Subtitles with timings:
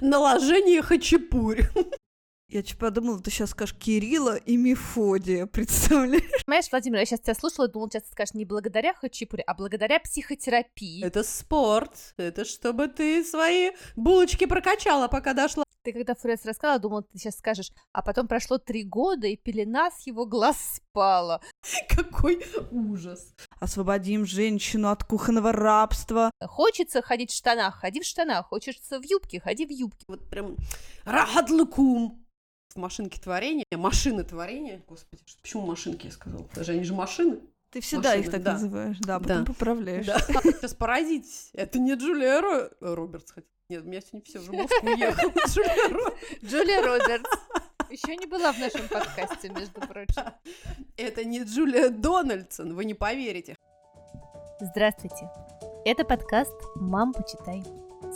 [0.00, 1.62] Наложение хачапурь.
[2.48, 6.44] Я чуть подумала, ты сейчас скажешь Кирилла и Мефодия, представляешь?
[6.44, 9.98] Понимаешь, Владимир, я сейчас тебя слушала, думала, сейчас ты скажешь не благодаря хачапуре, а благодаря
[9.98, 11.04] психотерапии.
[11.04, 12.14] Это спорт.
[12.16, 15.64] Это чтобы ты свои булочки прокачала, пока дошла.
[15.82, 19.90] Ты когда Фрес рассказала, думала, ты сейчас скажешь, а потом прошло три года, и пелена
[19.90, 21.40] с его глаз спала.
[21.88, 23.34] Какой ужас.
[23.58, 26.30] Освободим женщину от кухонного рабства.
[26.40, 28.46] Хочется ходить в штанах, ходи в штанах.
[28.46, 30.04] Хочется в юбке, ходи в юбке.
[30.06, 30.56] Вот прям
[31.04, 32.20] рахатлыкум.
[32.74, 36.48] В машинке творения, машины творения, господи, почему машинки я сказала?
[36.56, 37.38] Даже они же машины.
[37.70, 38.52] Ты всегда их Машина, так да.
[38.54, 39.44] называешь, да, потом Да.
[39.52, 40.06] поправляешь.
[40.06, 40.18] Да.
[40.18, 41.50] Сейчас поразить.
[41.52, 43.30] Это не Джулия Ро- Робертс.
[43.30, 45.30] хотя- Нет, у меня сегодня все уже мозг уехал.
[45.46, 46.14] Джулия Ро-
[46.44, 47.30] Джулия Робертс.
[47.94, 50.24] Еще не была в нашем подкасте, между прочим.
[50.96, 53.56] Это не Джулия Дональдсон, вы не поверите.
[54.58, 55.30] Здравствуйте.
[55.84, 57.62] Это подкаст «Мам, почитай».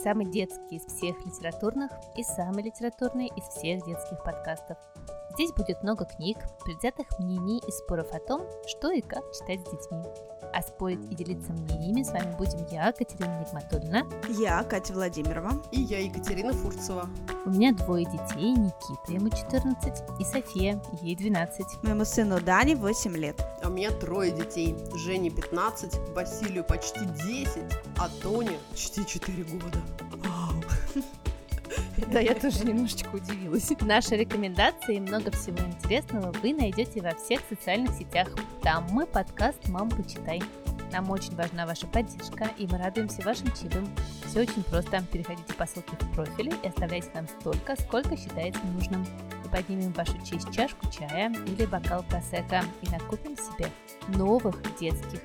[0.02, 4.78] Самый детский из всех литературных и самый литературный из всех детских подкастов.
[5.38, 9.70] Здесь будет много книг, предвзятых мнений и споров о том, что и как читать с
[9.70, 10.02] детьми.
[10.52, 14.04] А спорить и делиться мнениями с вами будем я, Катерина Нигматульна.
[14.30, 15.62] Я, Катя Владимирова.
[15.70, 17.08] И я, Екатерина Фурцева.
[17.46, 21.84] У меня двое детей, Никита, ему 14, и София, ей 12.
[21.84, 23.40] Моему сыну Дане 8 лет.
[23.62, 24.74] А у меня трое детей.
[24.96, 27.62] Жене 15, Василию почти 10,
[27.96, 29.78] а Тоне почти 4 года.
[32.10, 33.70] Да, я тоже немножечко удивилась.
[33.80, 38.28] Наши рекомендации и много всего интересного вы найдете во всех социальных сетях.
[38.62, 40.42] Там мы подкаст «Мам, почитай».
[40.90, 43.86] Нам очень важна ваша поддержка, и мы радуемся вашим чаевым.
[44.24, 45.02] Все очень просто.
[45.12, 49.06] Переходите по ссылке в профиле и оставляйте нам столько, сколько считаете нужным.
[49.44, 53.70] Мы поднимем в вашу честь чашку чая или бокал просека и накупим себе
[54.16, 55.20] новых детских.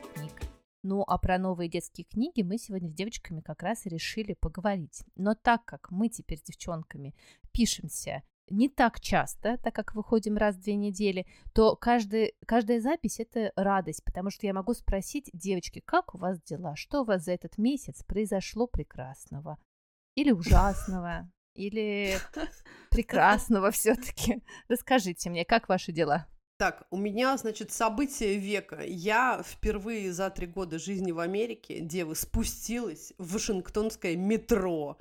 [0.83, 5.03] Ну, а про новые детские книги мы сегодня с девочками как раз и решили поговорить.
[5.15, 7.15] Но так как мы теперь с девчонками
[7.53, 13.19] пишемся не так часто, так как выходим раз в две недели, то каждый, каждая запись–
[13.21, 16.75] это радость, потому что я могу спросить, девочки, как у вас дела?
[16.75, 19.57] Что у вас за этот месяц произошло прекрасного?
[20.15, 21.31] Или ужасного?
[21.55, 22.17] Или
[22.91, 24.43] прекрасного все-таки?
[24.67, 26.27] Расскажите мне, как ваши дела?
[26.57, 28.81] Так, у меня, значит, событие века.
[28.85, 34.97] Я впервые за три года жизни в Америке, девы, спустилась в Вашингтонское метро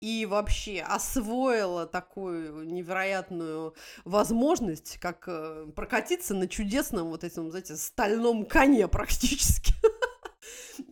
[0.00, 3.74] и вообще освоила такую невероятную
[4.04, 9.74] возможность, как э, прокатиться на чудесном вот этом, знаете, стальном коне практически.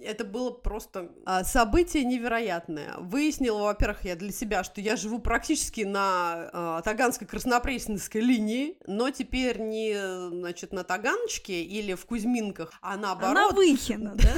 [0.02, 2.94] Это было просто а, событие невероятное.
[2.98, 9.60] Выяснила, во-первых, я для себя, что я живу практически на а, Таганско-Краснопресненской линии, но теперь
[9.60, 9.94] не,
[10.30, 13.36] значит, на Таганочке или в Кузьминках, а наоборот.
[13.36, 14.32] Она Выхина, да?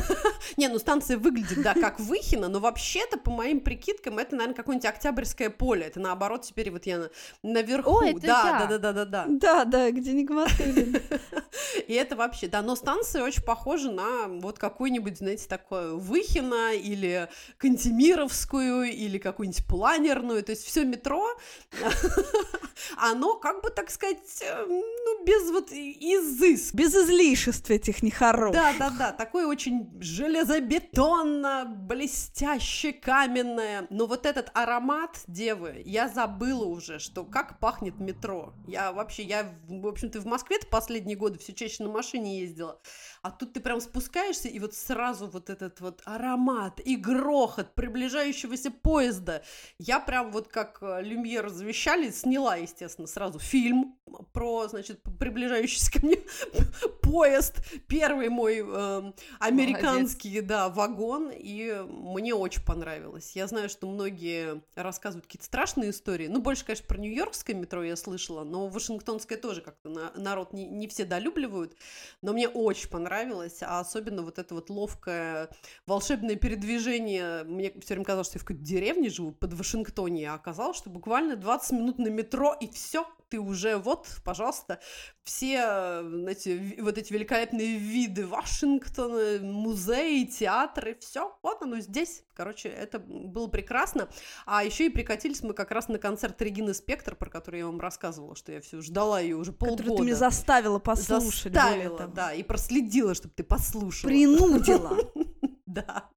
[0.56, 4.88] Не, ну станция выглядит, да, как Выхина, но вообще-то, по моим прикидкам, это, наверное, какое-нибудь
[4.88, 5.86] Октябрьское поле.
[5.86, 7.10] Это наоборот теперь вот я на-
[7.42, 7.98] наверху.
[7.98, 9.24] О, это да, да, да, да, да, да.
[9.28, 10.96] Да, да, где Нигматуллин.
[11.86, 17.28] И это вообще, да, но станция очень похожа на вот какую-нибудь, знаете, такое Выхино или
[17.58, 21.26] Кантемировскую или какую-нибудь планерную, то есть все метро,
[22.96, 26.74] оно как бы, так сказать, э, ну, без вот изыск.
[26.74, 28.54] Без излишеств этих нехороших.
[28.54, 33.86] Да, да, да, такое очень железобетонно, блестяще, каменное.
[33.90, 38.54] Но вот этот аромат, девы, я забыла уже, что как пахнет метро.
[38.66, 42.80] Я вообще, я, в общем-то, в Москве последние годы все чаще на машине ездила.
[43.26, 48.70] А тут ты прям спускаешься, и вот сразу вот этот вот аромат и грохот приближающегося
[48.70, 49.42] поезда.
[49.80, 53.96] Я прям вот как э, Люмьер завещали, сняла, естественно, сразу фильм
[54.32, 56.18] про, значит, приближающийся ко мне
[57.02, 57.56] поезд.
[57.88, 63.32] Первый мой эм, американский, да, вагон, и мне очень понравилось.
[63.34, 66.28] Я знаю, что многие рассказывают какие-то страшные истории.
[66.28, 70.66] Ну, больше, конечно, про нью-йоркское метро я слышала, но Вашингтонское тоже как-то на- народ не,
[70.66, 71.76] не все долюбливают.
[72.22, 73.15] Но мне очень понравилось,
[73.62, 75.48] а особенно вот это вот ловкое
[75.86, 77.44] волшебное передвижение.
[77.44, 80.90] Мне все время казалось, что я в какой-то деревне живу под Вашингтоне, а оказалось, что
[80.90, 83.06] буквально 20 минут на метро, и все,
[83.36, 84.80] ты уже вот, пожалуйста,
[85.22, 92.24] все, э, знаете, ви- вот эти великолепные виды Вашингтона, музеи, театры, все, вот оно здесь.
[92.32, 94.08] Короче, это было прекрасно.
[94.46, 97.78] А еще и прикатились мы как раз на концерт Регины Спектр, про который я вам
[97.78, 99.82] рассказывала, что я все ждала ее уже полгода.
[99.82, 101.52] Которую ты меня заставила послушать.
[101.52, 104.08] Заставила, да, и проследила, чтобы ты послушала.
[104.08, 104.96] Принудила.
[105.66, 106.08] Да.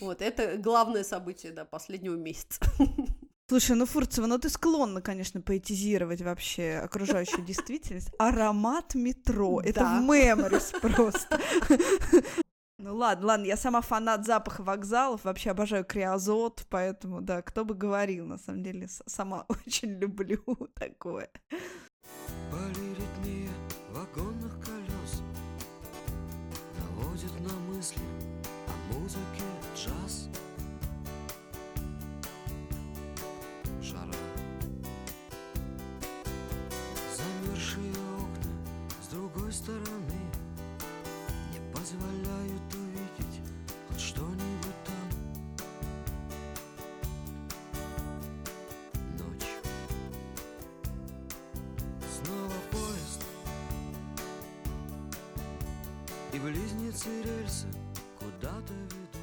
[0.00, 2.60] Вот, это главное событие, да, последнего месяца.
[3.52, 8.08] Слушай, ну Фурцева, ну ты склонна, конечно, поэтизировать вообще окружающую действительность.
[8.18, 9.60] Аромат метро.
[9.60, 11.38] Это в меморис просто.
[12.78, 17.74] Ну ладно, ладно, я сама фанат запаха вокзалов, вообще обожаю криозот, поэтому, да, кто бы
[17.74, 20.42] говорил, на самом деле, сама очень люблю
[20.74, 21.30] такое.
[41.82, 42.72] Позволяют
[56.42, 57.68] близнецы рельсы
[58.18, 59.22] куда-то ведут.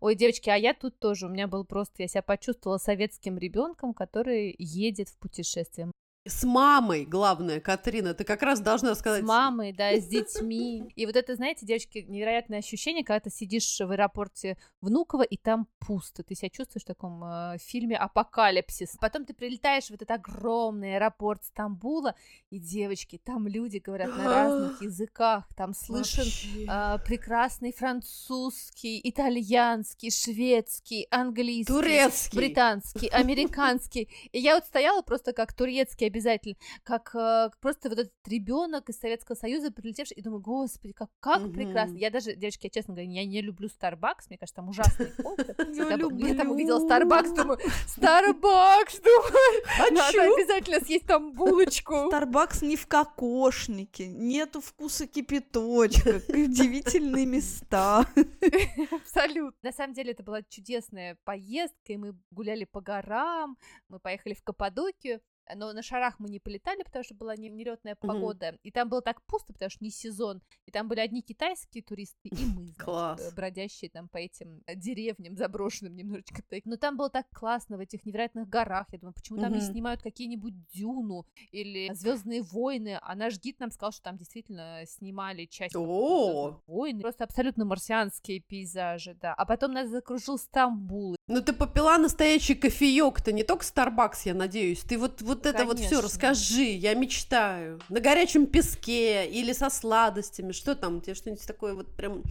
[0.00, 3.94] Ой, девочки, а я тут тоже, у меня был просто, я себя почувствовала советским ребенком,
[3.94, 5.91] который едет в путешествие.
[6.24, 9.24] С мамой, главное, Катрина, ты как раз должна сказать.
[9.24, 10.84] С мамой, да, с детьми.
[10.94, 15.66] И вот это, знаете, девочки, невероятное ощущение, когда ты сидишь в аэропорте Внуково, и там
[15.80, 16.22] пусто.
[16.22, 18.96] Ты себя чувствуешь в таком э, фильме «Апокалипсис».
[19.00, 22.14] Потом ты прилетаешь в этот огромный аэропорт Стамбула,
[22.50, 25.48] и, девочки, там люди говорят на разных языках.
[25.56, 26.24] Там слышен
[26.68, 34.08] э, прекрасный французский, итальянский, шведский, английский, турецкий, британский, американский.
[34.30, 38.98] И я вот стояла просто как турецкий обязательно, как э, просто вот этот ребенок из
[38.98, 41.52] Советского Союза, прилетевший, и думаю, господи, как, как mm-hmm.
[41.52, 41.96] прекрасно.
[41.96, 45.54] Я даже, девочки, я честно говоря, я не люблю Starbucks, мне кажется, там ужасный кофе.
[45.72, 47.58] Я там увидела Starbucks, думаю,
[47.96, 51.94] Starbucks, думаю, надо обязательно съесть там булочку.
[52.10, 58.06] Starbucks не в кокошнике, нету вкуса кипяточка, удивительные места.
[58.90, 59.58] Абсолютно.
[59.62, 63.56] На самом деле это была чудесная поездка, и мы гуляли по горам,
[63.88, 65.20] мы поехали в Каппадокию,
[65.54, 68.60] но на шарах мы не полетали, потому что была нелетная погода, mm-hmm.
[68.62, 72.28] и там было так пусто, потому что не сезон, и там были одни китайские туристы,
[72.28, 73.34] и мы, значит, Класс.
[73.34, 76.42] бродящие там по этим деревням заброшенным немножечко.
[76.64, 79.42] Но там было так классно в этих невероятных горах, я думаю, почему mm-hmm.
[79.42, 84.16] там не снимают какие-нибудь Дюну или Звездные войны, а наш гид нам сказал, что там
[84.16, 86.60] действительно снимали часть oh.
[86.66, 89.34] войны, просто абсолютно марсианские пейзажи, да.
[89.34, 91.16] А потом нас закружил Стамбул.
[91.28, 95.64] Ну ты попила настоящий кофеек-то, не только Starbucks, я надеюсь, ты вот, вот вот это
[95.64, 97.80] вот все расскажи, я мечтаю.
[97.88, 102.22] На горячем песке или со сладостями, что там, тебе что-нибудь такое вот прям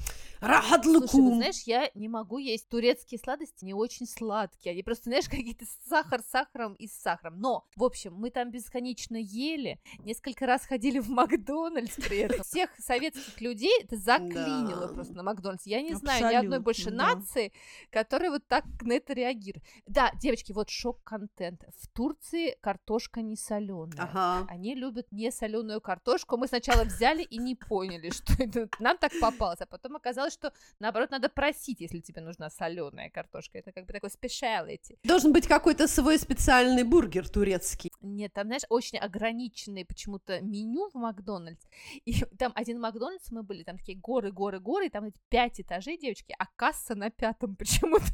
[0.41, 1.07] рахадлукум.
[1.07, 5.65] Слушай, знаешь, я не могу есть турецкие сладости, не очень сладкие, они просто, знаешь, какие-то
[5.88, 7.39] сахар с сахаром и с сахаром.
[7.39, 12.43] Но, в общем, мы там бесконечно ели, несколько раз ходили в Макдональдс при этом.
[12.43, 14.93] Всех советских людей это заклинило да.
[14.93, 15.65] просто на Макдональдс.
[15.65, 17.15] Я не Абсолютно, знаю ни одной больше да.
[17.15, 17.53] нации,
[17.89, 19.63] которая вот так на это реагирует.
[19.85, 21.63] Да, девочки, вот шок-контент.
[21.77, 24.03] В Турции картошка картошка не соленая.
[24.03, 24.47] Ага.
[24.49, 26.37] Они любят не соленую картошку.
[26.37, 30.54] Мы сначала взяли и не поняли, что это нам так попалось, а потом оказалось, что
[30.80, 33.60] наоборот надо просить, если тебе нужна соленая картошка.
[33.60, 34.98] Это как бы такой специалити.
[35.04, 37.92] Должен быть какой-то свой специальный бургер турецкий.
[38.01, 41.63] Нет, там, знаешь, очень ограниченное почему-то меню в Макдональдс.
[42.06, 45.60] И там один Макдональдс мы были, там такие горы, горы, горы, и там эти пять
[45.62, 48.06] этажей, девочки, а касса на пятом почему-то.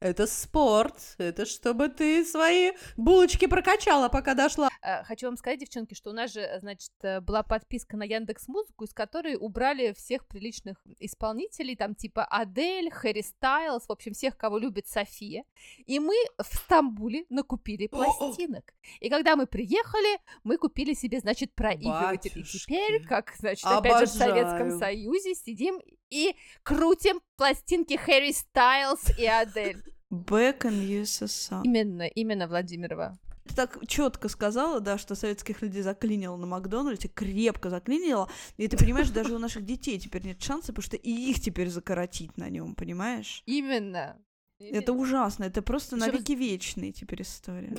[0.00, 1.16] Это спорт.
[1.18, 4.68] Это чтобы ты свои булочки прокачал читала, пока дошла.
[4.82, 8.48] Э, хочу вам сказать, девчонки, что у нас же, значит, э, была подписка на Яндекс
[8.48, 11.37] Музыку, из которой убрали всех приличных исполнителей,
[11.78, 15.44] там типа Адель, Хэри Стайлз, в общем, всех, кого любит София.
[15.86, 18.74] И мы в Стамбуле накупили пластинок.
[19.00, 22.32] И когда мы приехали, мы купили себе, значит, проигрыватель.
[22.40, 23.80] И теперь, как, значит, Обожаю.
[23.80, 25.80] опять же в Советском Союзе сидим
[26.10, 29.82] и крутим пластинки Хэри Стайлз и Адель.
[30.10, 31.62] Back in USSR.
[31.64, 33.18] Именно, именно Владимирова
[33.48, 38.76] ты так четко сказала, да, что советских людей заклинило на Макдональдсе, крепко заклинило, и ты
[38.76, 42.48] понимаешь, даже у наших детей теперь нет шанса, потому что и их теперь закоротить на
[42.48, 43.42] нем, понимаешь?
[43.46, 44.16] Именно.
[44.60, 46.12] Это ужасно, это просто Причем...
[46.12, 47.76] навеки вечные теперь история.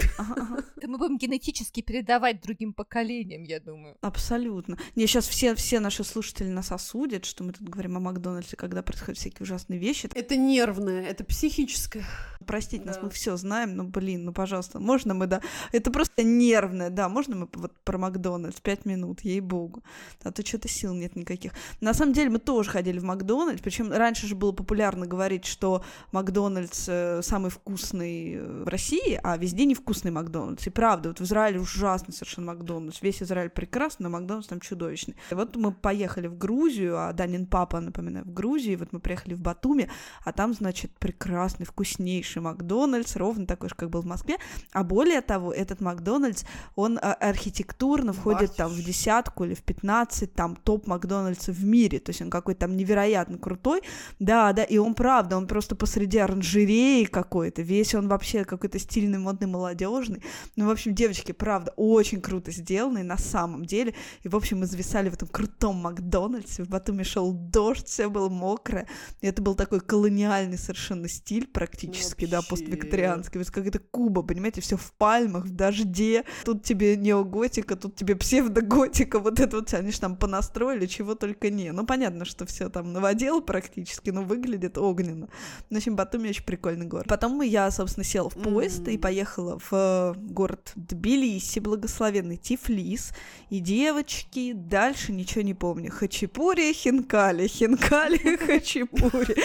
[0.78, 3.98] Это мы будем генетически передавать другим поколениям, я думаю.
[4.00, 4.78] Абсолютно.
[4.96, 8.82] Не, сейчас все, все наши слушатели нас осудят, что мы тут говорим о Макдональдсе, когда
[8.82, 10.10] происходят всякие ужасные вещи.
[10.14, 12.06] Это нервное, это психическое.
[12.46, 12.92] Простите да.
[12.92, 15.42] нас, мы все знаем, но, блин, ну, пожалуйста, можно мы, да?
[15.74, 19.84] Это просто нервное, да, можно мы вот про Макдональдс пять минут, ей-богу.
[20.24, 21.52] А то что-то сил нет никаких.
[21.82, 25.84] На самом деле мы тоже ходили в Макдональдс, причем раньше же было популярно говорить, что
[26.14, 30.68] Макдональдс Макдональдс э, самый вкусный э, в России, а везде невкусный Макдональдс.
[30.68, 33.02] И правда, вот в Израиле ужасный совершенно Макдональдс.
[33.02, 35.16] Весь Израиль прекрасный, но Макдональдс там чудовищный.
[35.32, 39.34] И вот мы поехали в Грузию, а Данин папа, напоминаю, в Грузии, вот мы приехали
[39.34, 39.90] в Батуми,
[40.24, 44.38] а там, значит, прекрасный, вкуснейший Макдональдс, ровно такой же, как был в Москве.
[44.72, 46.44] А более того, этот Макдональдс,
[46.76, 52.00] он а, архитектурно входит там в десятку или в пятнадцать там топ Макдональдсов в мире,
[52.00, 53.82] то есть он какой-то там невероятно крутой,
[54.20, 56.59] да, да, и он правда, он просто посреди оранжереи
[57.06, 60.22] какой-то, весь он вообще какой-то стильный, модный, молодежный,
[60.56, 64.66] ну, в общем, девочки, правда, очень круто сделанный на самом деле, и, в общем, мы
[64.66, 68.88] зависали в этом крутом Макдональдсе, в Батуми шел дождь, все было мокрое,
[69.22, 74.78] и это был такой колониальный совершенно стиль практически, да, поствикторианский, вот какая-то Куба, понимаете, все
[74.78, 80.00] в пальмах, в дожде, тут тебе неоготика, тут тебе псевдоготика, вот это вот, они же
[80.00, 81.72] там понастроили, чего только не.
[81.72, 85.30] Ну, понятно, что все там новодел практически, но выглядит огненно.
[85.70, 87.06] В общем, Батуми очень прикольный город.
[87.08, 88.94] Потом я, собственно, села в поезд mm-hmm.
[88.94, 93.14] и поехала в э, город Тбилиси, благословенный Тифлис.
[93.52, 95.92] И девочки, дальше ничего не помню.
[95.92, 99.36] Хачапури, хинкали, хинкали, хачапури.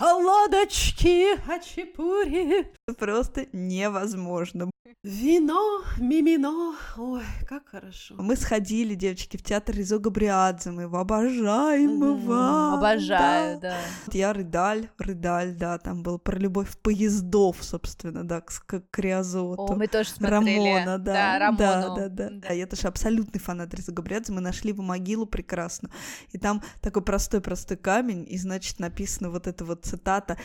[0.00, 2.72] Лодочки, хачапури.
[2.98, 4.68] Просто невозможно.
[5.04, 6.76] Вино, мимино.
[6.96, 8.14] Ой, как хорошо.
[8.16, 10.70] Мы сходили, девочки, в театр Ризо Габриадзе.
[10.70, 12.78] Мы его обожаем, mm, вам.
[12.78, 13.76] Обожаю, да.
[14.06, 14.12] да.
[14.14, 19.74] Я Рыдаль, Рыдаль, да, там был про любовь поездов, собственно, да, к, к Криозоту.
[19.74, 20.56] О, мы тоже смотрели.
[20.56, 21.12] Рамона, да.
[21.12, 21.58] Да, Рамону.
[21.58, 22.30] Да, да, да.
[22.30, 22.54] да.
[22.54, 24.32] Я тоже абсолютный фанат Ризо Габриадзе.
[24.32, 25.90] Мы нашли его могилу прекрасно.
[26.30, 30.38] И там такой простой-простой камень, и, значит, написано вот это вот цитата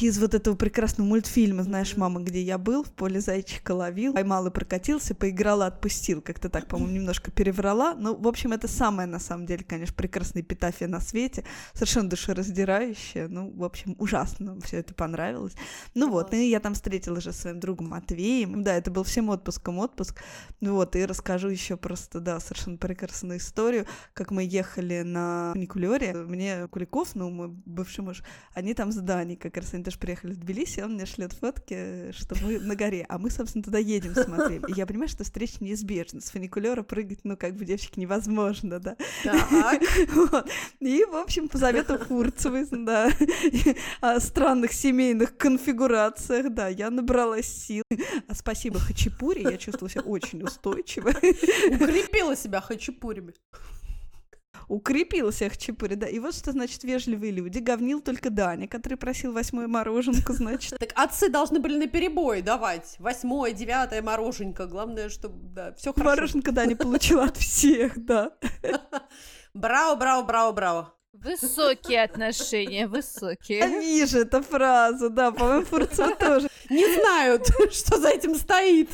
[0.00, 4.46] из вот этого прекрасного мультфильма, знаешь, мама, где я был, в поле зайчика ловил, поймал
[4.46, 6.22] и прокатился, поиграл и отпустил.
[6.22, 7.94] Как-то так, по-моему, немножко переврала.
[7.94, 13.28] Ну, в общем, это самое, на самом деле, конечно, прекрасная эпитафия на свете, совершенно душераздирающая.
[13.28, 15.54] Ну, в общем, ужасно все это понравилось.
[15.94, 18.62] Ну вот, и я там встретила же своим другом Матвеем.
[18.62, 20.22] Да, это был всем отпуском отпуск.
[20.60, 26.12] Ну вот, и расскажу еще просто, да, совершенно прекрасную историю, как мы ехали на фуникулере.
[26.14, 28.22] Мне Куликов, ну, мой бывший муж,
[28.54, 32.12] они там с Даней как раз они тоже приехали в Тбилиси, он мне шлет фотки,
[32.12, 34.64] что мы на горе, а мы, собственно, туда едем смотрим.
[34.66, 36.20] И я понимаю, что встреча неизбежна.
[36.20, 38.96] С фуникулера прыгать, ну, как бы, девочки, невозможно, да.
[40.14, 40.50] Вот.
[40.80, 43.10] И, в общем, по завету Фурцевой, да,
[44.00, 47.84] о странных семейных конфигурациях, да, я набралась сил.
[48.26, 51.10] А спасибо Хачапури, я чувствовала себя очень устойчиво.
[51.10, 53.34] Укрепила себя хачапурями
[54.68, 56.06] укрепил всех чипури, да.
[56.06, 57.58] И вот что значит вежливые люди.
[57.58, 60.78] Говнил только Даня, который просил восьмую мороженку, значит.
[60.78, 62.96] Так отцы должны были на перебой давать.
[62.98, 64.66] Восьмое, девятое мороженка.
[64.66, 66.10] Главное, чтобы, да, все хорошо.
[66.10, 68.32] Мороженка Даня получила от всех, да.
[69.54, 70.94] Браво, браво, браво, браво.
[71.12, 73.66] Высокие отношения, высокие.
[73.66, 76.48] Вижу эту фразу, да, по-моему, Фурцева тоже.
[76.70, 78.90] Не знают, что за этим стоит.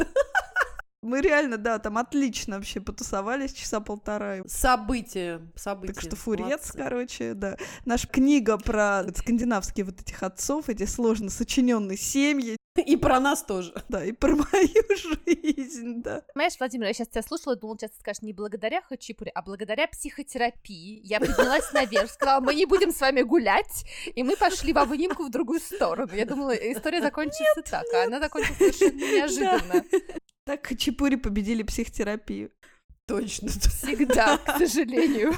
[1.04, 4.38] Мы реально, да, там отлично вообще потусовались часа полтора.
[4.46, 5.92] События, события.
[5.92, 6.78] Так что Фурец, Молодцы.
[6.78, 7.56] короче, да.
[7.84, 12.56] Наша книга про скандинавские вот этих отцов, эти сложно сочиненные семьи.
[12.87, 13.73] И про нас тоже.
[13.88, 14.46] Да, и про мою
[15.26, 16.23] жизнь, да.
[16.32, 19.87] Понимаешь, Владимир, я сейчас тебя слушала, думала, сейчас ты скажешь не благодаря Хачипуре, а благодаря
[19.87, 21.00] психотерапии.
[21.04, 23.84] Я поднялась наверх, сказала, мы не будем с вами гулять,
[24.14, 26.12] и мы пошли в обнимку в другую сторону.
[26.14, 27.94] Я думала, история закончится нет, так, нет.
[27.94, 29.84] а она закончилась совершенно неожиданно.
[29.94, 30.14] Да.
[30.45, 32.51] Так хачапури победили психотерапию.
[33.07, 33.49] Точно.
[33.49, 35.33] Всегда, к сожалению.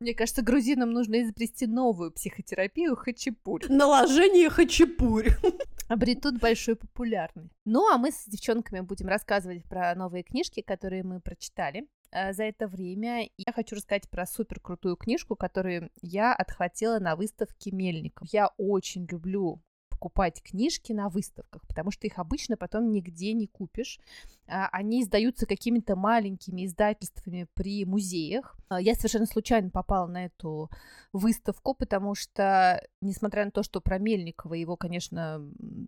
[0.00, 3.66] Мне кажется, грузинам нужно изобрести новую психотерапию хачапури.
[3.68, 5.32] Наложение хачапури.
[5.88, 7.52] Обретут большой популярность.
[7.66, 12.44] Ну, а мы с девчонками будем рассказывать про новые книжки, которые мы прочитали э, за
[12.44, 13.28] это время.
[13.36, 18.28] Я хочу рассказать про супер крутую книжку, которую я отхватила на выставке Мельников.
[18.32, 19.62] Я очень люблю
[20.04, 23.98] покупать книжки на выставках, потому что их обычно потом нигде не купишь.
[24.46, 28.54] А, они издаются какими-то маленькими издательствами при музеях.
[28.68, 30.68] А, я совершенно случайно попала на эту
[31.14, 35.40] выставку, потому что, несмотря на то, что про Мельникова его, конечно,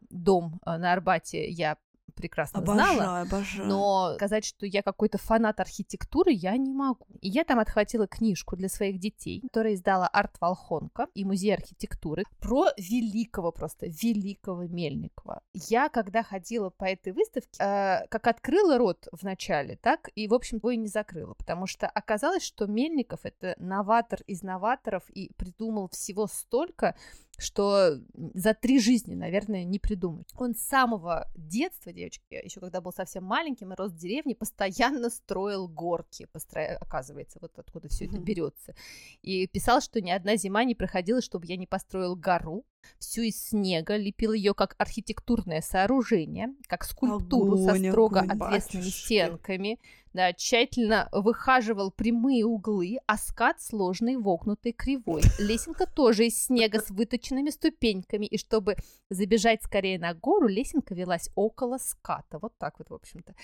[0.09, 1.77] дом а, на Арбате я
[2.15, 3.21] прекрасно обожаю, знала.
[3.21, 3.69] Обожаю.
[3.69, 7.07] Но сказать, что я какой-то фанат архитектуры, я не могу.
[7.21, 12.25] И я там отхватила книжку для своих детей, которая издала Арт Волхонка и Музей архитектуры
[12.39, 15.43] про великого просто, великого Мельникова.
[15.53, 20.35] Я, когда ходила по этой выставке, э, как открыла рот в начале, так и, в
[20.35, 25.33] общем, его и не закрыла, потому что оказалось, что Мельников— это новатор из новаторов и
[25.37, 26.97] придумал всего столько,
[27.39, 28.01] что
[28.35, 30.29] за три жизни, наверное, не придумать.
[30.37, 35.11] Он с самого детства, девочки, еще когда был совсем маленьким и рос в деревне, постоянно
[35.11, 36.63] строил горки, постро...
[36.81, 38.75] оказывается, вот откуда все это берется.
[39.23, 42.65] И писал, что ни одна зима не проходила, чтобы я не построил гору.
[42.99, 48.87] Всю из снега, лепил ее как архитектурное сооружение, как скульптуру Огонь, со строго огонь, ответственными
[48.87, 49.05] батюшки.
[49.05, 49.81] стенками,
[50.13, 55.23] да, тщательно выхаживал прямые углы, а скат сложный, вогнутый, кривой.
[55.39, 58.77] Лесенка тоже из снега с выточенными ступеньками, и чтобы
[59.11, 62.39] забежать скорее на гору, лесенка велась около ската.
[62.39, 63.35] Вот так вот, в общем-то.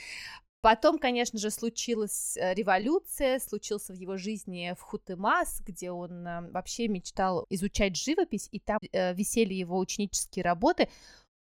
[0.62, 6.50] Потом, конечно же, случилась э, революция, случился в его жизни в Хутемас, где он э,
[6.52, 10.88] вообще мечтал изучать живопись, и там э, висели его ученические работы.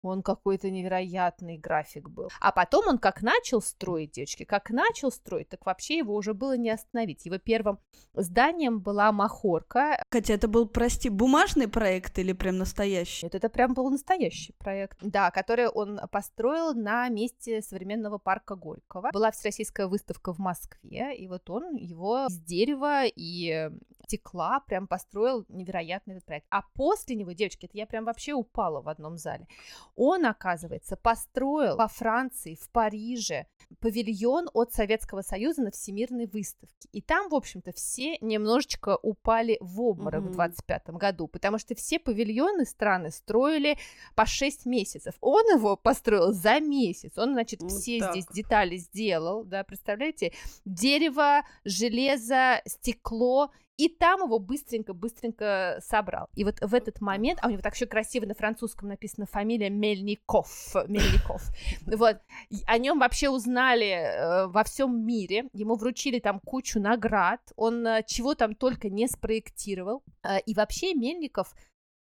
[0.02, 2.28] Он какой-то невероятный график был.
[2.40, 6.56] А потом он как начал строить, девочки, как начал строить, так вообще его уже было
[6.56, 7.24] не остановить.
[7.24, 7.78] Его первым
[8.14, 10.02] зданием была Махорка.
[10.08, 13.26] Катя, это был, прости, бумажный проект или прям настоящий?
[13.26, 19.10] Это, это прям был настоящий проект, да, который он построил на месте современного парка Горького.
[19.12, 23.70] Была всероссийская выставка в Москве, и вот он его из дерева и
[24.12, 26.46] стекла прям построил невероятный этот проект.
[26.50, 29.46] А после него, девочки, это я прям вообще упала в одном зале.
[29.94, 33.46] Он, оказывается, построил во Франции, в Париже
[33.80, 36.88] павильон от Советского Союза на Всемирной выставке.
[36.92, 40.30] И там, в общем-то, все немножечко упали в обморок Мгм.
[40.30, 43.78] в 25 году, потому что все павильоны страны строили
[44.14, 45.14] по 6 месяцев.
[45.20, 47.16] Он его построил за месяц.
[47.16, 50.32] Он, значит, Вот все так здесь детали сделал, да, представляете?
[50.64, 56.28] Дерево, железо, стекло, и там его быстренько-быстренько собрал.
[56.34, 59.70] И вот в этот момент, а у него так еще красиво на французском написана фамилия
[59.70, 61.50] Мельников, Мельников.
[61.86, 62.18] Вот,
[62.66, 68.04] о нем вообще узнали э, во всем мире, ему вручили там кучу наград, он э,
[68.06, 70.02] чего там только не спроектировал.
[70.22, 71.54] Э, и вообще Мельников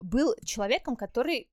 [0.02, 1.50] был человеком, который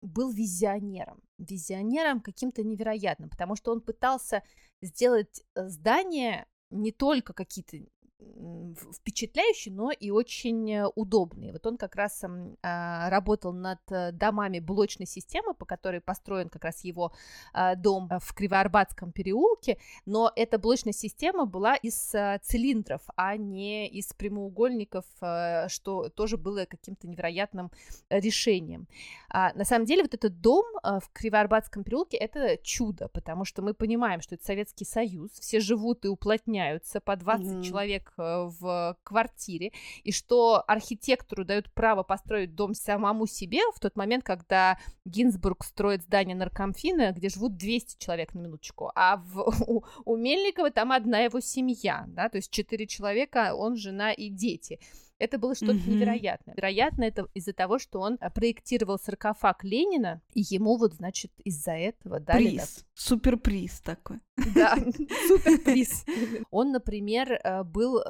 [0.00, 4.42] был визионером, визионером каким-то невероятным, потому что он пытался
[4.80, 7.76] сделать здания не только какие-то
[8.20, 11.52] м, в- впечатляющие, но и очень э, удобные.
[11.52, 16.48] Вот он как раз м, а, работал над э, домами блочной системы, по которой построен
[16.48, 17.12] как раз его
[17.52, 23.36] а, дом э, в Кривоарбатском переулке, но эта блочная система была из э, цилиндров, а
[23.36, 27.70] не из прямоугольников, э, что тоже было каким-то невероятным
[28.08, 28.86] э, решением.
[29.28, 33.74] А, на самом деле вот этот дом в Кривоарбатском переулке это чудо, потому что мы
[33.74, 37.62] понимаем, что это Советский Союз, все живут и уплотняются по 20 Мгм.
[37.62, 43.96] человек э, в квартире, и что архитектору дают право построить дом самому себе в тот
[43.96, 49.84] момент, когда Гинзбург строит здание наркомфина, где живут 200 человек на минуточку, а в, у,
[50.04, 54.80] у Мельникова там одна его семья, да, то есть 4 человека, он, жена и дети.
[55.20, 55.90] Это было что-то Мгм.
[55.90, 56.54] невероятное.
[56.56, 61.72] Вероятно, это из-за того, что он а, проектировал саркофаг Ленина, и ему вот, значит, из-за
[61.72, 62.84] этого дали Приз.
[62.94, 64.18] Суперприз такой.
[64.54, 64.74] да,
[65.28, 66.04] суперприз.
[66.50, 68.02] Он, например, э, был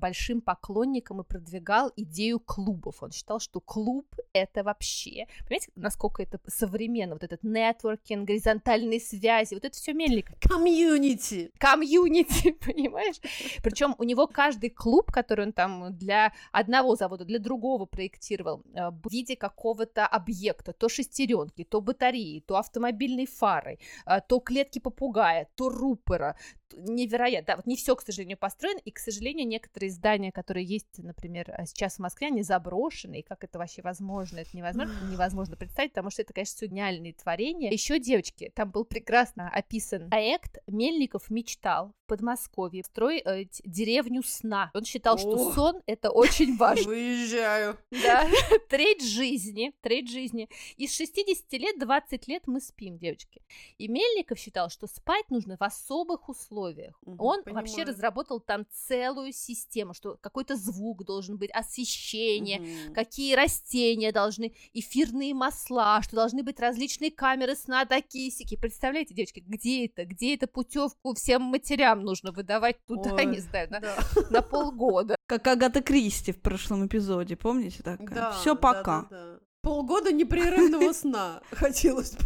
[0.00, 3.02] большим поклонником и продвигал идею клубов.
[3.02, 5.26] Он считал, что клуб— это вообще...
[5.46, 7.14] Понимаете, насколько это современно?
[7.14, 11.50] Вот этот нетворкинг, горизонтальные связи, вот это все мельник Комьюнити.
[11.58, 13.16] комьюнити, понимаешь?
[13.62, 18.90] Причем у него каждый клуб, который он там для одного завода, для другого проектировал, э,
[18.90, 25.48] в виде какого-то объекта, то шестеренки, то батареи, то автомобильной фары, э, то клетки попугая,
[25.56, 26.36] то рупора.
[26.76, 27.46] Невероятно.
[27.46, 31.50] Да, вот не все, к сожалению, построено, и, к сожалению, некоторые здания, которые есть, например,
[31.50, 35.92] э, сейчас в Москве, они заброшены, и как это вообще возможно, это невозможно, невозможно представить,
[35.92, 37.70] потому что это, конечно, все гениальные творения.
[37.70, 44.70] Еще, девочки, там был прекрасно описан проект Мельников мечтал в Подмосковье строить деревню сна.
[44.74, 45.52] Он считал, что О.
[45.52, 46.86] сон это очень важно.
[46.86, 47.78] Выезжаю.
[47.90, 48.26] Да,
[48.68, 50.48] треть жизни, треть жизни.
[50.76, 53.42] Из 60 лет 20 лет мы спим, девочки.
[53.78, 56.63] И Мельников считал, что спать нужно в особых условиях.
[56.72, 57.88] Мгм, Он вообще понимаю.
[57.88, 62.94] разработал там целую систему, что какой-то звук должен быть, освещение, Мгм.
[62.94, 68.56] какие растения должны, эфирные масла, что должны быть различные камеры сна, такие сики.
[68.56, 70.04] Представляете, девочки, где это?
[70.04, 73.96] Где это путевку всем матерям нужно выдавать туда, Ой, не знаю, на, Да.
[74.30, 75.16] на полгода.
[75.26, 78.08] Как Агата Кристи в прошлом эпизоде, помните такая?
[78.08, 79.06] Да, Все да, пока.
[79.10, 79.38] да, да.
[79.62, 82.24] Полгода непрерывного сна хотелось бы.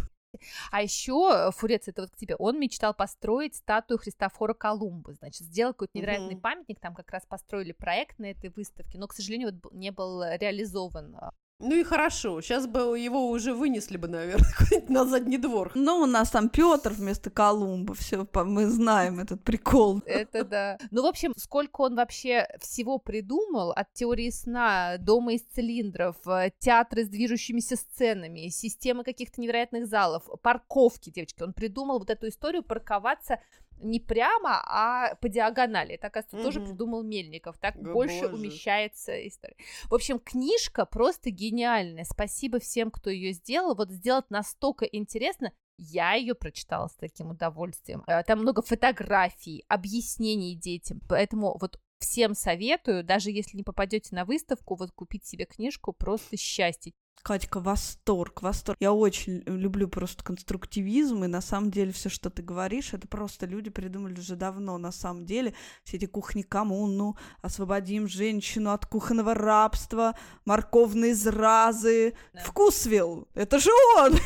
[0.71, 5.73] А еще, Фурец, это вот к тебе, он мечтал построить статую Христофора Колумба, значит, сделал
[5.73, 6.41] какой-то невероятный Мгм.
[6.41, 10.23] памятник, там как раз построили проект на этой выставке, но, к сожалению, вот не был
[10.23, 11.15] реализован.
[11.61, 15.71] Ну и хорошо, сейчас бы его уже вынесли бы, наверное, куда-нибудь на задний двор.
[15.75, 20.01] Ну, у нас там Петр вместо Колумба, все, мы знаем этот прикол.
[20.05, 20.77] Это да.
[20.89, 26.51] Ну, в общем, сколько он вообще всего придумал, от теории сна, дома из цилиндров, э,
[26.59, 31.43] театры с движущимися сценами, системы каких-то невероятных залов, парковки, девочки.
[31.43, 33.39] Он придумал вот эту историю парковаться
[33.79, 35.93] не прямо, а по диагонали.
[35.95, 36.45] Это, оказывается, Мгм.
[36.45, 37.57] тоже придумал Мельников.
[37.57, 38.35] Так О, больше боже.
[38.35, 39.55] умещается история.
[39.89, 42.03] В общем, книжка просто гениальная.
[42.03, 43.75] Спасибо всем, кто ее сделал.
[43.75, 45.51] Вот сделать настолько интересно.
[45.77, 48.03] Я ее прочитала с таким удовольствием.
[48.07, 50.99] Э, Там много фотографий, объяснений детям.
[51.07, 56.37] Поэтому вот всем советую, даже если не попадете на выставку, вот купить себе книжку просто
[56.37, 56.93] счастье.
[57.23, 58.77] Катька, восторг, восторг.
[58.79, 63.45] Я очень люблю просто конструктивизм, и на самом деле все, что ты говоришь, это просто
[63.45, 64.77] люди придумали уже давно.
[64.77, 65.53] На самом деле
[65.83, 72.41] все эти кухни коммуну, освободим женщину от кухонного рабства, морковные зразы, Да.
[72.41, 74.13] вкусвилл, это же он!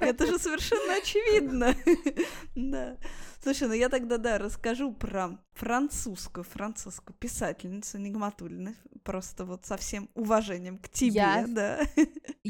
[0.00, 1.74] Это же совершенно очевидно.
[2.54, 2.96] Да.
[3.46, 10.10] Слушай, ну я тогда, да, расскажу про французскую, французскую писательницу Нигматульну, просто вот со всем
[10.16, 11.80] уважением к тебе, Я- да.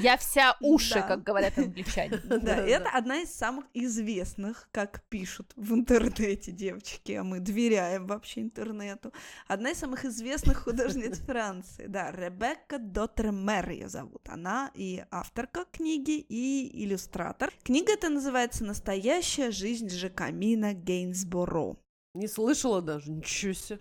[0.03, 1.03] Я вся уши, Да.
[1.03, 2.19] как говорят англичане.
[2.43, 8.43] Да, это одна из самых известных, как пишут в интернете девочки, а мы доверяем вообще
[8.43, 9.13] интернету.
[9.49, 14.29] Одна из самых известных художниц Франции, да, Ребекка Доттермер ее зовут.
[14.29, 17.51] Она и авторка книги, и иллюстратор.
[17.63, 21.77] Книга эта называется «Настоящая жизнь Жакамина Гейнсборо».
[22.15, 23.81] Не слышала даже, ничего себе.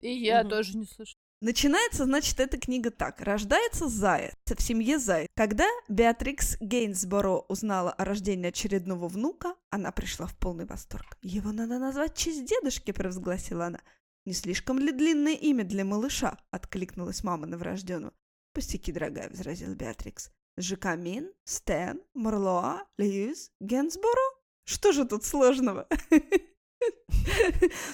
[0.00, 0.50] И я Мгм.
[0.50, 1.16] тоже не слышу.
[1.40, 3.20] Начинается, значит, эта книга так.
[3.20, 5.28] Рождается заяц в семье заяц.
[5.36, 11.16] Когда Беатрикс Гейнсборо узнала о рождении очередного внука, она пришла в полный восторг.
[11.22, 13.80] «Его надо назвать в честь дедушки»,— провозгласила она.
[14.26, 18.14] «Не слишком ли длинное имя для малыша?»— откликнулась мама новорожденного.
[18.52, 20.32] «Пустяки, дорогая»,— возразила Беатрикс.
[20.56, 24.34] «Жакамин, Стэн, Марлоа, Льюис, Гейнсборо?
[24.64, 25.86] Что же тут сложного?»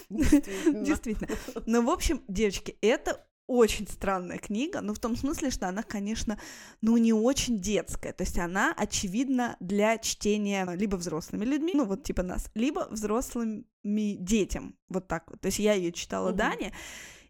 [0.09, 0.85] Действительно.
[0.85, 1.29] Действительно.
[1.67, 6.39] Ну, в общем, девочки, это очень странная книга, но в том смысле, что она, конечно,
[6.81, 8.13] ну, не очень детская.
[8.13, 13.65] То есть она, очевидно, для чтения либо взрослыми людьми, ну, вот типа нас, либо взрослыми
[13.85, 14.77] детям.
[14.89, 15.41] Вот так вот.
[15.41, 16.37] То есть я ее читала Мгм.
[16.37, 16.73] Дане,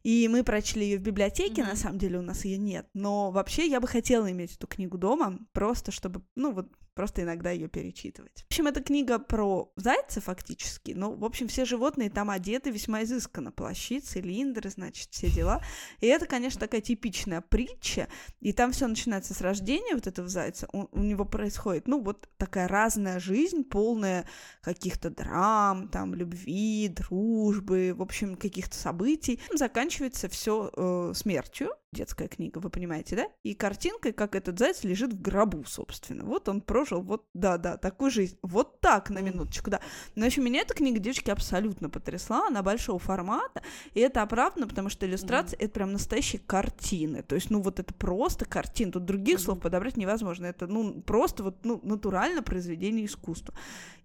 [0.04, 1.70] и мы прочли ее в библиотеке, Мгм.
[1.70, 2.86] на самом деле у нас ее нет.
[2.94, 7.50] Но вообще я бы хотела иметь эту книгу дома, просто чтобы, ну вот, просто иногда
[7.50, 8.42] ее перечитывать.
[8.44, 10.92] В общем, это книга про зайца фактически.
[10.92, 13.50] Ну, в общем, все животные там одеты весьма изысканно.
[13.50, 15.60] Плащи, цилиндры, значит, все дела.
[16.00, 18.06] И это, конечно, такая типичная притча.
[18.38, 20.68] И там все начинается с рождения вот этого зайца.
[20.72, 24.28] У, у него происходит, ну, вот такая разная жизнь, полная
[24.60, 29.40] каких-то драм, там, любви, дружбы, в общем, каких-то событий.
[29.52, 29.93] Заканчивается
[30.28, 31.70] все смертью.
[31.94, 33.28] Детская книга, вы понимаете, да?
[33.44, 36.24] И картинкой, как этот заяц лежит в гробу, собственно.
[36.24, 38.36] Вот он прожил, вот, да-да, такую жизнь.
[38.42, 39.80] Вот так, на минуточку, да.
[40.16, 42.48] Но, общем, меня эта книга, девочки, абсолютно потрясла.
[42.48, 47.22] Она большого формата, и это оправдано, потому что иллюстрация— это прям настоящие картины.
[47.22, 48.90] То есть, ну, вот это просто картина.
[48.90, 50.46] Тут других слов подобрать невозможно.
[50.46, 53.54] Это, ну, просто вот, ну, натурально произведение искусства.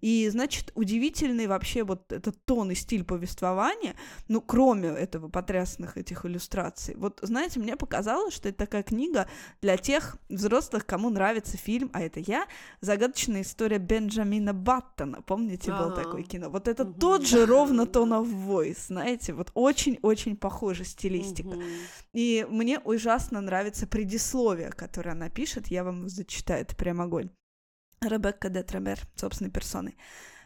[0.00, 3.96] И, значит, удивительный вообще вот этот тон и стиль повествования,
[4.28, 6.94] ну, кроме этого потрясных этих иллюстраций.
[6.94, 9.26] Вот, знаете, мне показалось, что это такая книга
[9.62, 12.46] для тех взрослых, кому нравится фильм, а это я,
[12.80, 15.22] «Загадочная история Бенджамина Баттона».
[15.22, 16.02] Помните, было Ага.
[16.04, 16.50] такое кино?
[16.50, 21.56] Вот это тот же ровно tone of voice, знаете, вот очень-очень похожа стилистика.
[22.12, 25.68] И мне ужасно нравится предисловие, которое она пишет.
[25.68, 27.30] Я вам зачитаю, это прям огонь.
[28.02, 29.96] Ребекка де Тремер, собственной персоной.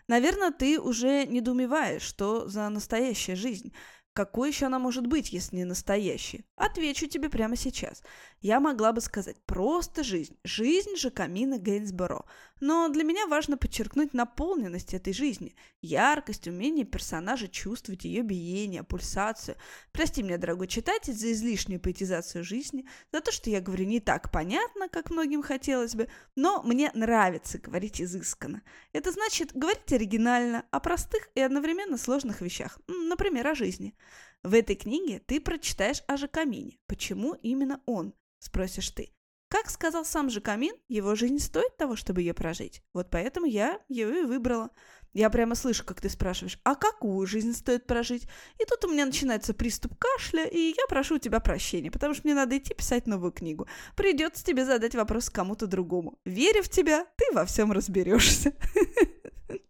[0.09, 3.73] Наверное, ты уже недоумеваешь, что за настоящая жизнь.
[4.15, 6.45] Какой еще она может быть, если не настоящая?
[6.55, 8.01] Отвечу тебе прямо сейчас.
[8.41, 10.39] Я могла бы сказать просто жизнь.
[10.45, 12.25] Жизнь же Камина Гейнсборо.
[12.61, 15.57] Но для меня важно подчеркнуть наполненность этой жизни.
[15.83, 19.57] Яркость, умение персонажа чувствовать ее биение, пульсацию.
[19.91, 24.31] Прости меня, дорогой читатель, за излишнюю поэтизацию жизни, за то, что я говорю не так
[24.31, 28.63] понятно, как многим хотелось бы, но мне нравится говорить изысканно.
[28.93, 33.97] Это значит говорить оригинально, о простых и одновременно сложных вещах, например, о жизни.
[34.45, 36.77] В этой книге ты прочитаешь о Жакамине.
[36.87, 38.13] Почему именно он?
[38.39, 39.15] Спросишь ты.
[39.49, 42.83] Как сказал сам Жакамин, его жизнь стоит того, чтобы ее прожить.
[42.93, 44.69] Вот поэтому я ее и выбрала.
[45.15, 48.29] Я прямо слышу, как ты спрашиваешь, а какую жизнь стоит прожить?
[48.61, 52.27] И тут у меня начинается приступ кашля, и я прошу у тебя прощения, потому что
[52.27, 53.67] мне надо идти писать новую книгу.
[53.97, 56.19] Придется тебе задать вопрос кому-то другому.
[56.27, 58.53] Веря в тебя, ты во всем разберешься.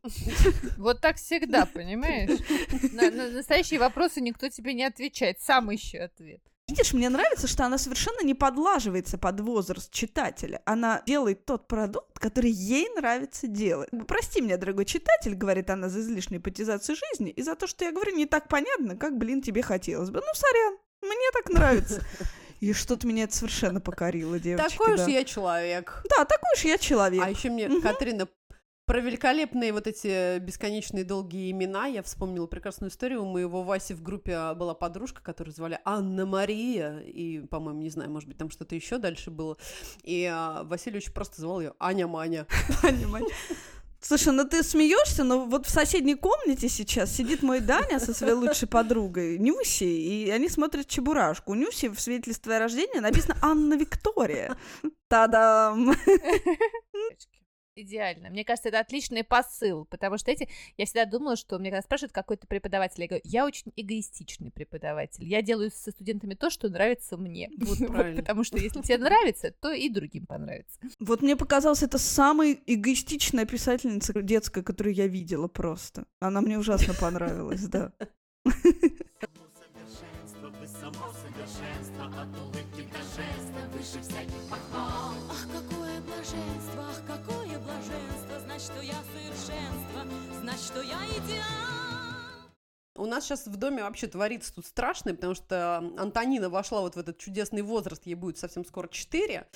[0.76, 2.40] Вот так всегда, понимаешь?
[2.92, 5.40] На, на настоящие вопросы никто тебе не отвечает.
[5.40, 6.40] Сам ищи ответ.
[6.66, 10.62] Видишь, мне нравится, что она совершенно не подлаживается под возраст читателя.
[10.64, 13.90] Она делает тот продукт, который ей нравится делать.
[14.08, 17.92] Прости меня, дорогой читатель, говорит она за излишнюю эпатизацию жизни и за то, что я
[17.92, 20.20] говорю не так понятно, как, блин, тебе хотелось бы.
[20.20, 22.02] Ну, сорян, мне так нравится.
[22.60, 24.78] И что-то меня это совершенно покорило, девочки.
[24.78, 25.02] Такой да.
[25.02, 26.02] уж я человек.
[26.08, 27.22] Да, такой уж я человек.
[27.22, 27.82] А еще мне Мгм.
[27.82, 28.26] Катрина
[28.86, 33.22] Про великолепные вот эти бесконечные долгие имена я вспомнила прекрасную историю.
[33.22, 38.10] У моего Васи в группе была подружка, которую звали Анна Мария, и, по-моему, не знаю,
[38.10, 39.56] может быть, там что-то еще дальше было.
[40.02, 42.46] И а, Васильевич просто звал ее Аня Маня.
[42.82, 43.28] Аня Маня.
[44.00, 48.34] Слушай, ну ты смеешься, но вот в соседней комнате сейчас сидит мой Даня со своей
[48.34, 51.52] лучшей подругой Нюси, и они смотрят Чебурашку.
[51.52, 54.58] У Нюси в свидетельстве о рождении написано Анна Виктория.
[55.08, 55.96] Та-дам!
[57.76, 58.30] идеально.
[58.30, 60.48] Мне кажется, это отличный посыл, потому что эти...
[60.76, 65.24] Я всегда думала, что мне когда спрашивают какой-то преподаватель, я говорю, я очень эгоистичный преподаватель.
[65.24, 67.50] Я делаю со студентами то, что нравится мне.
[67.64, 70.78] Вот, вот, потому что если тебе нравится, то и другим понравится.
[71.00, 76.04] Вот мне показалось, это самая эгоистичная писательница детская, которую я видела просто.
[76.20, 77.92] Она мне ужасно понравилась, да.
[83.84, 84.83] выше всяких похвал.
[88.54, 90.04] Знать, что я совершенство,
[90.40, 91.73] знать, что я идеал.
[92.96, 96.98] У нас сейчас в доме вообще творится тут страшное, потому что Антонина вошла вот в
[96.98, 99.48] этот чудесный возраст, ей будет совсем скоро 4,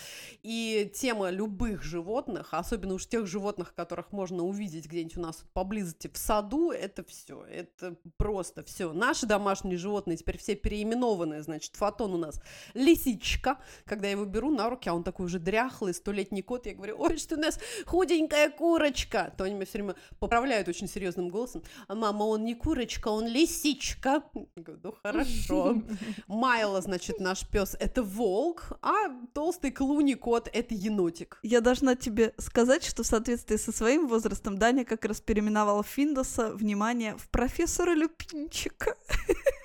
[0.42, 6.10] и тема любых животных, особенно уж тех животных, которых можно увидеть где-нибудь у нас поблизости
[6.12, 8.92] в саду, это все, это просто все.
[8.92, 12.42] Наши домашние животные теперь все переименованы, значит, фотон у нас
[12.74, 16.74] лисичка, когда я его беру на руки, а он такой уже дряхлый, столетний кот, я
[16.74, 21.28] говорю, ой, что у нас худенькая курочка, то они меня все время поправляют очень серьезным
[21.28, 24.22] голосом, мама, он не курочка, он лисичка.
[24.56, 25.76] говорю, ну хорошо.
[26.26, 31.38] Майла, значит, наш пес это волк, а толстый клуни кот это енотик.
[31.42, 36.52] Я должна тебе сказать, что в соответствии со своим возрастом Даня как раз переименовала Финдоса,
[36.52, 38.96] внимание, в профессора Люпинчика.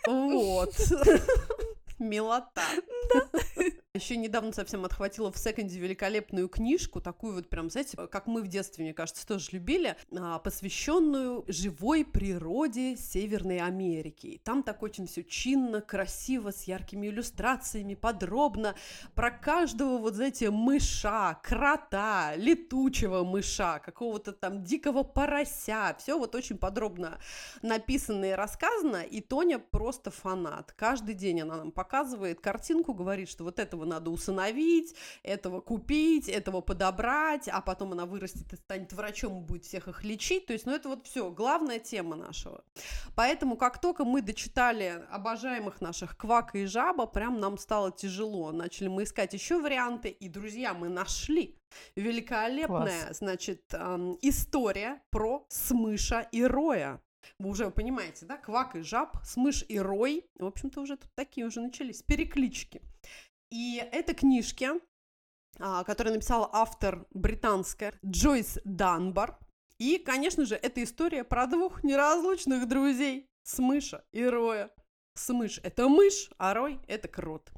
[0.08, 0.76] Вот.
[2.00, 2.62] Милота.
[3.14, 3.64] Да.
[3.96, 8.48] Еще недавно совсем отхватила в секонде великолепную книжку, такую вот прям, знаете, как мы в
[8.48, 14.26] детстве, мне кажется, тоже любили, а, посвященную живой природе Северной Америки.
[14.26, 18.74] И там так очень все чинно, красиво, с яркими иллюстрациями, подробно
[19.14, 25.96] про каждого вот, знаете, мыша, крота, летучего мыша, какого-то там дикого порося.
[26.00, 27.20] Все вот очень подробно
[27.62, 30.72] написано и рассказано, и Тоня просто фанат.
[30.72, 36.62] Каждый день она нам показывает картинку, говорит, что вот этого надо усыновить, этого купить, этого
[36.62, 40.46] подобрать, а потом она вырастет и станет врачом и будет всех их лечить.
[40.46, 42.64] То есть, ну это вот все, главная тема нашего.
[43.16, 48.52] Поэтому, как только мы дочитали обожаемых наших Квака и Жаба, прям нам стало тяжело.
[48.52, 51.58] Начали мы искать еще варианты, и, друзья, мы нашли
[51.96, 53.18] великолепная, Класс.
[53.18, 57.02] значит, эм, история про Смыша и Роя.
[57.40, 58.38] Вы уже понимаете, да?
[58.38, 60.26] Квак и жаб, смыш и рой.
[60.40, 62.82] В общем-то, уже тут такие уже начались переклички.
[63.54, 64.68] И это книжки,
[65.60, 69.38] а, которые написал автор британская Джойс Данбар.
[69.78, 74.72] И, конечно же, это история про двух неразлучных друзей Смыша и Роя.
[75.14, 77.52] Смыш– это мышь, а Рой– это крот.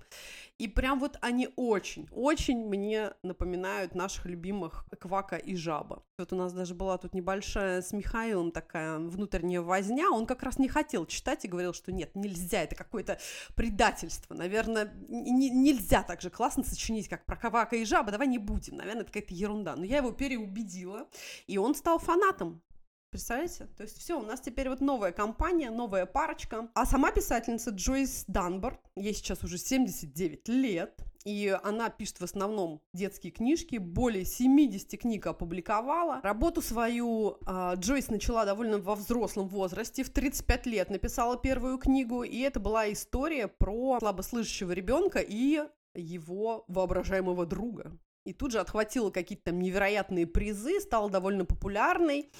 [0.57, 6.03] И прям вот они очень-очень мне напоминают наших любимых Квака и Жаба.
[6.17, 10.09] Вот у нас даже была тут небольшая с Михаилом такая внутренняя возня.
[10.09, 13.19] Он как раз не хотел читать и говорил, что нет, нельзя, это какое-то
[13.55, 14.33] предательство.
[14.33, 18.11] Наверное, нельзя так же классно сочинить, как про Квака и Жаба.
[18.11, 18.77] Давай не будем.
[18.77, 19.75] Наверное, это какая-то ерунда.
[19.75, 21.09] Но я его переубедила,
[21.47, 22.61] и он стал фанатом
[23.09, 23.67] Представляете?
[23.77, 26.69] То есть все, у нас теперь вот новая компания, новая парочка.
[26.73, 32.81] А сама писательница Джойс Данбар, ей сейчас уже 79 лет, и она пишет в основном
[32.93, 36.21] детские книжки, более 70 книг опубликовала.
[36.21, 42.23] Работу свою э, Джойс начала довольно во взрослом возрасте, в 35 лет написала первую книгу,
[42.23, 45.63] и это была история про слабослышащего ребенка и
[45.95, 47.97] его воображаемого друга.
[48.25, 52.31] И тут же отхватила какие-то там невероятные призы, стала довольно популярной.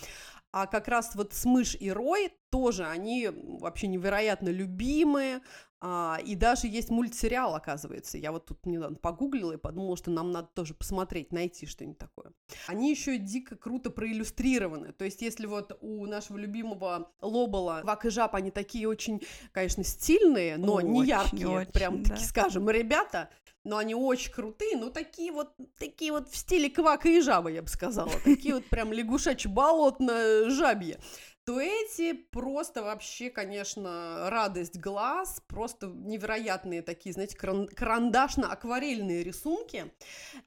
[0.56, 5.42] А как раз вот Смыш и Рой тоже, они вообще невероятно любимые,
[5.82, 8.18] а, и даже есть мультсериал, оказывается.
[8.18, 12.32] Я вот тут недавно погуглила и подумала, что нам надо тоже посмотреть, найти что-нибудь такое.
[12.68, 14.94] Они еще дико круто проиллюстрированы.
[14.94, 19.84] То есть, если вот у нашего любимого Лобола Вак и Жаб, они такие очень, конечно,
[19.84, 22.12] стильные, но очень, не яркие, очень, прям да.
[22.12, 23.30] таки скажем, ребята,
[23.66, 27.62] но они очень крутые, ну такие вот, такие вот в стиле квака и жаба, я
[27.62, 30.98] бы сказала, такие вот прям лягушачьи-болотно-жабьи
[31.46, 39.94] то эти просто вообще, конечно, радость глаз, просто невероятные такие, знаете, карандашно-акварельные рисунки.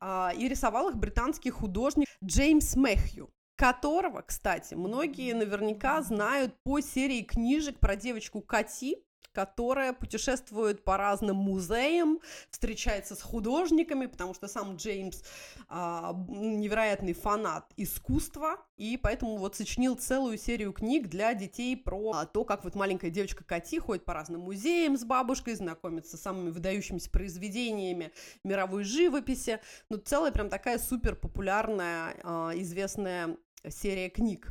[0.00, 7.22] А, и рисовал их британский художник Джеймс Мэхью которого, кстати, многие наверняка знают по серии
[7.22, 12.18] книжек про девочку Кати, которая путешествует по разным музеям,
[12.50, 15.22] встречается с художниками, потому что сам Джеймс
[15.68, 22.26] а, невероятный фанат искусства, и поэтому вот сочинил целую серию книг для детей про а,
[22.26, 26.50] то, как вот маленькая девочка Кати ходит по разным музеям с бабушкой, знакомится с самыми
[26.50, 29.60] выдающимися произведениями мировой живописи.
[29.88, 33.36] Ну, целая прям такая супер популярная, а, известная
[33.68, 34.48] серия книг.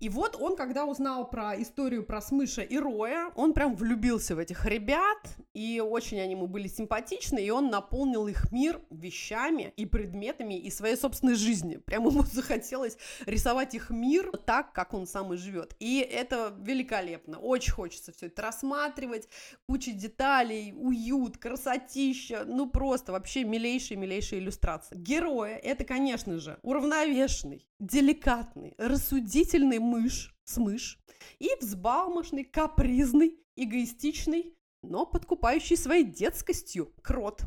[0.00, 4.38] И вот он, когда узнал про историю про Смыша и Роя, он прям влюбился в
[4.38, 5.18] этих ребят,
[5.52, 10.70] и очень они ему были симпатичны, и он наполнил их мир вещами и предметами и
[10.70, 11.76] своей собственной жизни.
[11.76, 15.76] Прям ему захотелось рисовать их мир так, как он сам и живет.
[15.80, 17.38] И это великолепно.
[17.38, 19.28] Очень хочется все это рассматривать,
[19.66, 24.96] куча деталей, уют, красотища, ну просто вообще милейшие-милейшие иллюстрации.
[24.96, 30.98] Герои— это, конечно же, уравновешенный, деликатный, рассудительный мышь, смыш,
[31.38, 37.42] и взбалмошный, капризный, эгоистичный, но подкупающий своей детскостью крот.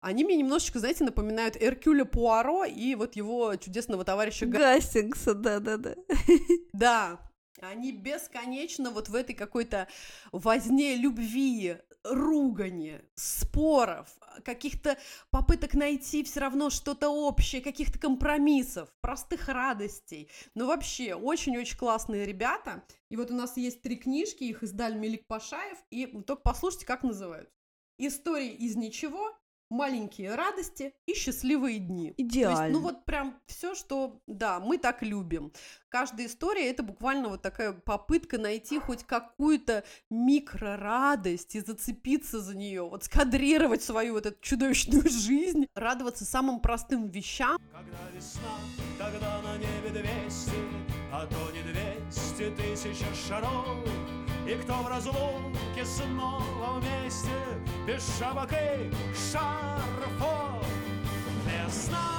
[0.00, 5.94] Они мне немножечко, знаете, напоминают Эркюля Пуаро и вот его чудесного товарища Гастингса, да-да-да.
[6.74, 7.32] Да,
[7.68, 9.88] они бесконечно вот в этой какой-то
[10.32, 14.08] возне любви, ругани, споров,
[14.44, 14.98] каких-то
[15.30, 20.30] попыток найти все равно что-то общее, каких-то компромиссов, простых радостей.
[20.54, 22.84] Ну, вообще, очень-очень классные ребята.
[23.08, 27.02] И вот у нас есть три книжки, их издали Мелик Пашаев, и только послушайте, как
[27.02, 27.50] называют.
[27.98, 29.34] «Истории из ничего»,
[29.70, 32.14] маленькие радости и счастливые дни.
[32.16, 32.56] Идеально.
[32.56, 35.52] То есть, ну вот прям все, что, да, мы так любим.
[35.94, 42.82] Каждая история это буквально вот такая попытка найти хоть какую-то микрорадость и зацепиться за нее,
[42.82, 47.58] вот скадрировать свою вот эту чудовищную жизнь, радоваться самым простым вещам.
[47.72, 48.58] Когда весна,
[48.98, 50.50] тогда на небе 200,
[51.12, 53.78] а то не 200 тысяч шаров
[54.48, 57.28] и кто в разлуке снова вместе
[57.86, 60.66] Без шапок и шарфов
[61.46, 62.13] Весна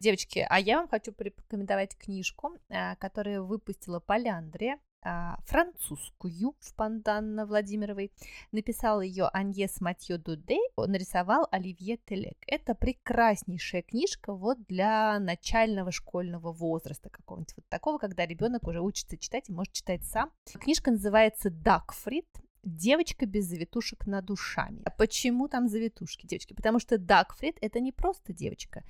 [0.00, 4.78] Девочки, а я вам хочу порекомендовать книжку, а, которую выпустила Поляндрия.
[5.00, 8.12] А, французскую в Панданна Владимировой.
[8.50, 12.36] Написал ее Аньес Матье Дуде, нарисовал Оливье Телек.
[12.46, 19.16] Это прекраснейшая книжка вот для начального школьного возраста какого-нибудь вот такого, когда ребенок уже учится
[19.16, 20.32] читать и может читать сам.
[20.60, 22.26] Книжка называется «Дакфрид»,
[22.64, 24.82] Девочка без завитушек над душами.
[24.84, 26.54] А почему там завитушки, девочки?
[26.54, 28.82] Потому что Дагфрид это не просто девочка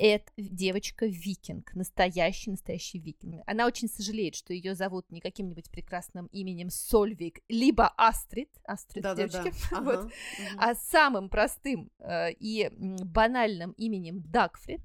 [0.00, 3.42] это девочка-викинг, настоящий, настоящий викинг.
[3.46, 9.14] Она очень сожалеет, что ее зовут не каким-нибудь прекрасным именем Сольвик, либо Астрид, Астрид да,
[9.14, 9.82] девочки, да, да.
[9.82, 10.12] вот, угу.
[10.56, 14.80] а самым простым э, и банальным именем Дагфрид.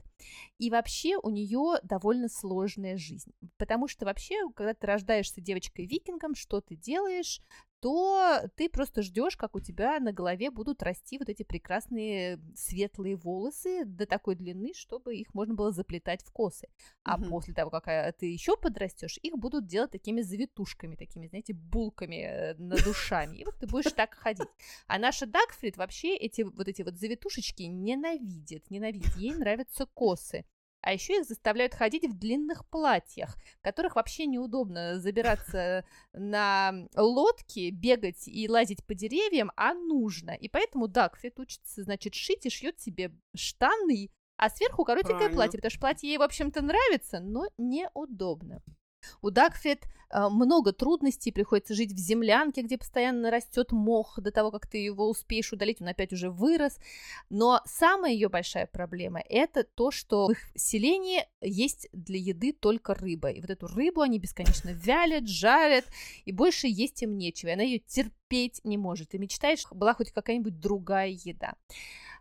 [0.58, 6.62] И вообще у нее довольно сложная жизнь, потому что вообще, когда ты рождаешься девочкой-викингом, что
[6.62, 7.42] ты делаешь?
[7.86, 13.16] То ты просто ждешь, как у тебя на голове будут расти вот эти прекрасные светлые
[13.16, 16.68] волосы до такой длины, чтобы их можно было заплетать в косы.
[17.04, 17.26] А угу.
[17.26, 22.24] после того, как а, ты еще подрастешь, их будут делать такими завитушками, такими, знаете, булками
[22.24, 23.38] э, над душами.
[23.38, 24.50] И вот ты будешь так ходить.
[24.88, 29.16] А наша Дагфрид вообще эти вот эти вот завитушечки ненавидит, ненавидит.
[29.16, 30.44] Ей нравятся косы
[30.86, 37.72] а еще их заставляют ходить в длинных платьях, в которых вообще неудобно забираться на лодки,
[37.72, 40.32] бегать и лазить по деревьям, а нужно.
[40.32, 45.36] И поэтому Дагфрид учится, значит, шить и шьет себе штаны, а сверху коротенькое Правильно.
[45.36, 48.62] платье, потому что платье ей, в общем-то, нравится, но неудобно.
[49.22, 54.52] У Дагфрид э, много трудностей, приходится жить в землянке, где постоянно растет мох, до того,
[54.52, 56.78] как ты его успеешь удалить, он опять уже вырос.
[57.30, 62.94] Но самая ее большая проблема– это то, что в их селении есть для еды только
[62.94, 63.30] рыба.
[63.30, 65.86] И вот эту рыбу они бесконечно вялят, жарят,
[66.26, 67.50] и больше есть им нечего.
[67.50, 69.14] И она ее терпеть не может.
[69.14, 71.56] И мечтает, чтобы была хоть какая-нибудь другая еда.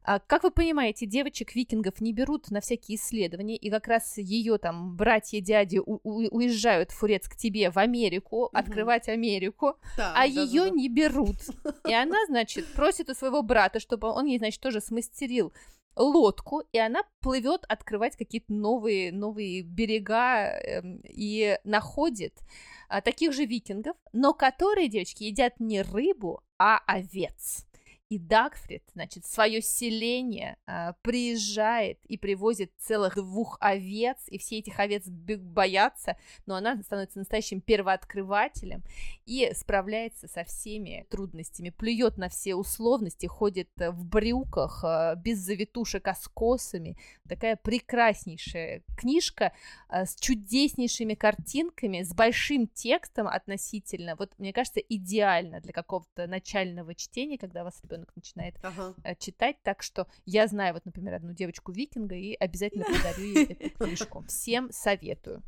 [0.07, 4.97] А, как вы понимаете, девочек-викингов не берут на всякие исследования, и как раз ее там
[4.97, 8.51] братья-дяди уезжают, Фурец, к тебе в Америку, угу.
[8.53, 10.77] открывать Америку, да, а да, ее да, да.
[10.77, 11.37] не берут.
[11.89, 15.55] И она, значит, просит у своего брата, чтобы он ей, значит, тоже смастерил
[15.97, 22.41] лодку, и она плывет открывать какие-то новые, новые берега э, и находит
[22.89, 27.65] а, таких же викингов, но которые, девочки, едят не рыбу, а овец.
[28.11, 34.79] И Дагфрид, значит, свое селение а, приезжает и привозит целых двух овец, и все этих
[34.79, 38.83] овец боятся, но она становится настоящим первооткрывателем
[39.25, 46.07] и справляется со всеми трудностями, плюет на все условности, ходит в брюках, а, без завитушек,
[46.07, 46.99] а с косами.
[47.27, 49.55] Такая прекраснейшая книжка
[49.89, 54.15] а, с чудеснейшими картинками, с большим текстом относительно.
[54.17, 58.95] Вот, мне кажется, идеально для какого-то начального чтения, когда вас ребенок начинает ага.
[59.05, 59.57] Э, читать.
[59.63, 64.25] Так что я знаю, вот, например, одну девочку-викинга и обязательно подарю ей эту книжку.
[64.29, 65.43] Всем советую.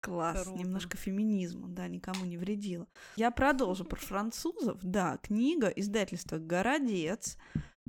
[0.00, 0.58] Класс, Круто.
[0.58, 2.88] немножко феминизма, да, никому не вредила.
[3.16, 4.80] Я продолжу про французов.
[4.82, 7.38] Да, книга издательства «Городец»,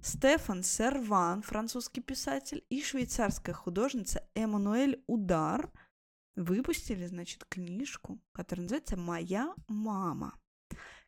[0.02, 5.72] Стефан Серван, французский писатель, и швейцарская художница Эммануэль Удар
[6.36, 10.38] выпустили, значит, книжку, которая называется «Моя мама».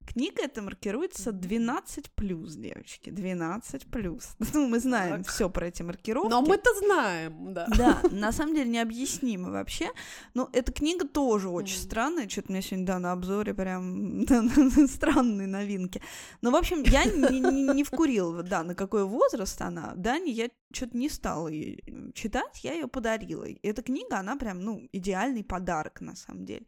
[0.05, 4.35] Книга эта маркируется 12 плюс, девочки, 12 плюс.
[4.53, 6.29] Ну, мы знаем все про эти маркировки.
[6.29, 7.67] Но мы-то знаем, да.
[7.77, 9.89] Да, на самом деле необъяснимо вообще.
[10.33, 11.83] Но эта книга тоже очень mm.
[11.83, 12.29] странная.
[12.29, 14.25] Что-то мне сегодня, да, на обзоре прям
[14.87, 16.01] странные новинки.
[16.41, 19.93] Но, в общем, я не, не, не вкурила, да, на какой возраст она.
[19.95, 21.79] Да, не, я что-то не стала ее
[22.13, 23.45] читать, я ее подарила.
[23.63, 26.65] Эта книга, она прям, ну, идеальный подарок, на самом деле.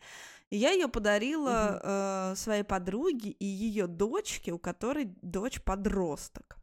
[0.50, 1.80] И я ее подарила угу.
[1.84, 6.58] э, своей подруге и ее дочке, у которой дочь подросток.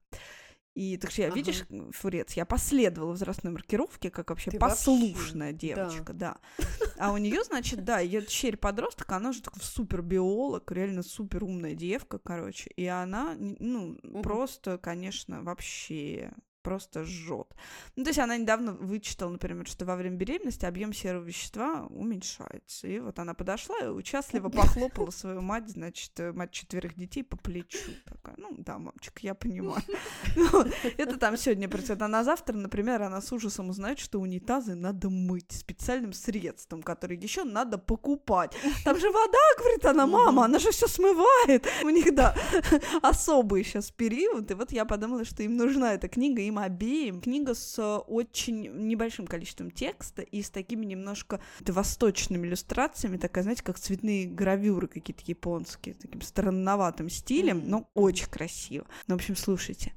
[0.74, 1.36] И так что я, ага.
[1.36, 5.68] видишь, Фурец, я последовала возрастной маркировке, как вообще Ты послушная вообще...
[5.68, 6.36] девочка, да.
[6.58, 6.66] да.
[6.98, 11.44] А у нее, значит, да, ее черь подросток, она же такой супер биолог, реально супер
[11.44, 12.70] умная девка, короче.
[12.70, 14.22] И она, ну, угу.
[14.22, 16.32] просто, конечно, вообще
[16.64, 17.46] просто жжет.
[17.94, 22.88] Ну, то есть она недавно вычитала, например, что во время беременности объем серого вещества уменьшается.
[22.88, 27.36] И вот она подошла и участливо похлопала свою мать, значит, э, мать четверых детей по
[27.36, 27.90] плечу.
[28.06, 29.82] Такая, ну да, мамочка, я понимаю.
[30.36, 30.64] Ну,
[30.96, 32.02] это там сегодня происходит.
[32.02, 37.16] А на завтра, например, она с ужасом узнает, что унитазы надо мыть специальным средством, которое
[37.16, 38.56] еще надо покупать.
[38.84, 41.68] Там же вода, говорит она, мама, она же все смывает.
[41.84, 42.34] У них, да,
[43.02, 44.50] особый сейчас период.
[44.50, 47.20] И вот я подумала, что им нужна эта книга, им им обеим.
[47.20, 53.78] Книга с очень небольшим количеством текста и с такими немножко восточными иллюстрациями, такая, знаете, как
[53.78, 58.86] цветные гравюры какие-то японские, таким странноватым стилем, но очень красиво.
[59.06, 59.92] Ну, в общем, слушайте.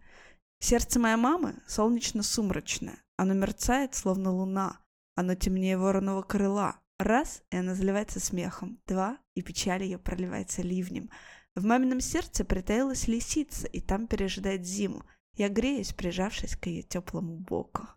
[0.60, 2.98] Сердце моей мамы солнечно-сумрачное.
[3.16, 4.80] Оно мерцает, словно луна.
[5.16, 6.80] Оно темнее вороного крыла.
[7.00, 8.80] Раз, и она заливается смехом.
[8.88, 11.12] Два, и печаль ее проливается ливнем.
[11.56, 15.04] В мамином сердце притаилась лисица, и там пережидает зиму.
[15.38, 17.88] Я греюсь, прижавшись к ее теплому боку.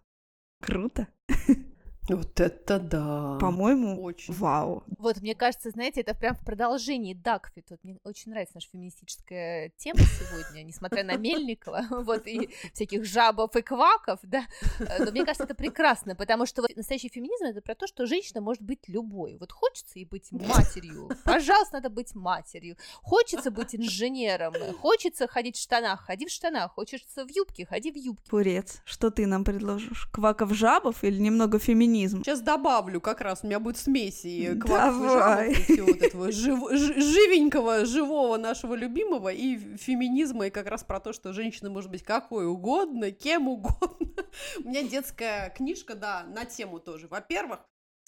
[0.61, 1.09] Круто.
[2.15, 3.39] Вот это да.
[3.41, 4.35] По-моему, очень.
[4.35, 4.83] вау.
[4.99, 7.63] Вот, мне кажется, знаете, это прям в продолжении Дакфи.
[7.63, 13.55] Тут мне очень нравится наша феминистическая тема сегодня, несмотря на Мельникова, вот, и всяких жабов
[13.55, 14.45] и кваков, да.
[14.99, 18.41] Но мне кажется, это прекрасно, потому что вот настоящий феминизм— это про то, что женщина
[18.41, 19.37] может быть любой.
[19.39, 22.77] Вот хочется ей быть матерью, пожалуйста, надо быть матерью.
[23.03, 27.97] Хочется быть инженером, хочется ходить в штанах, ходи в штанах, хочется в юбке, ходи в
[27.97, 28.29] юбке.
[28.31, 30.09] Пурец, что ты нам предложишь?
[30.13, 32.00] Кваков-жабов или немного феминизма?
[32.01, 32.25] Феминизм.
[32.25, 36.59] Сейчас добавлю, как раз у меня будет смесь и кваков и всего вот этого жив,
[36.71, 42.03] живенького, живого нашего любимого и феминизма, и как раз про то, что женщина может быть
[42.03, 44.25] какой угодно, кем угодно.
[44.65, 47.09] У меня детская книжка, да, на тему тоже.
[47.09, 47.61] Во-первых,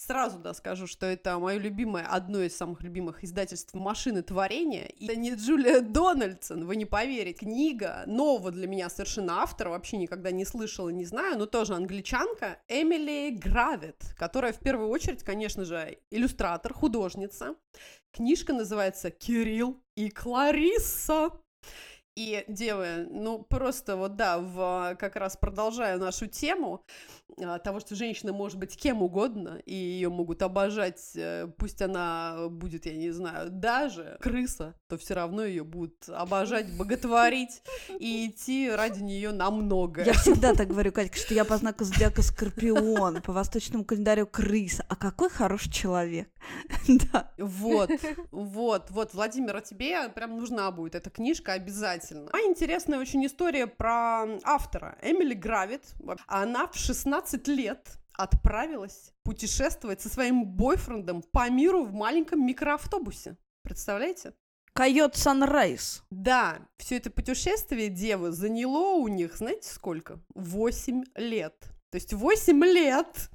[0.04, 4.86] Сразу, да, скажу, что это мое любимое, одно из самых любимых издательств «Машины творения».
[4.86, 7.38] И это не Джулия Дональдсон, вы не поверите.
[7.38, 12.58] Книга нового для меня совершенно автора, вообще никогда не слышала, не знаю, но тоже англичанка,
[12.66, 17.54] Эмили Гравит, которая в первую очередь, конечно же, иллюстратор, художница.
[18.12, 21.30] Книжка называется «Кирилл и Кларисса».
[22.14, 26.84] И, девы, ну просто вот да, в, как раз продолжаю нашу тему
[27.40, 32.48] а, того, что женщина может быть кем угодно, и ее могут обожать, э, пусть она
[32.50, 37.62] будет, я не знаю, даже крыса, то все равно ее будут обожать, боготворить
[37.98, 40.04] и идти ради нее на многое.
[40.04, 44.84] Я всегда так говорю, Катька, что я по знаку зодиака Скорпион, по восточному календарю крыса.
[44.90, 46.28] А какой хороший человек.
[46.88, 47.32] да.
[47.38, 47.90] Вот,
[48.30, 52.30] вот, вот, Владимир, а тебе прям нужна будет эта книжка обязательно обязательно.
[52.32, 54.98] А интересная очень история про автора.
[55.02, 55.94] Эмили Гравит.
[56.26, 63.36] Она в 16 лет отправилась путешествовать со своим бойфрендом по миру в маленьком микроавтобусе.
[63.62, 64.34] Представляете?
[64.74, 66.02] Койот Санрайз.
[66.10, 70.20] Да, все это путешествие девы заняло у них, знаете, сколько?
[70.34, 71.54] Восемь лет.
[71.90, 73.30] То есть восемь лет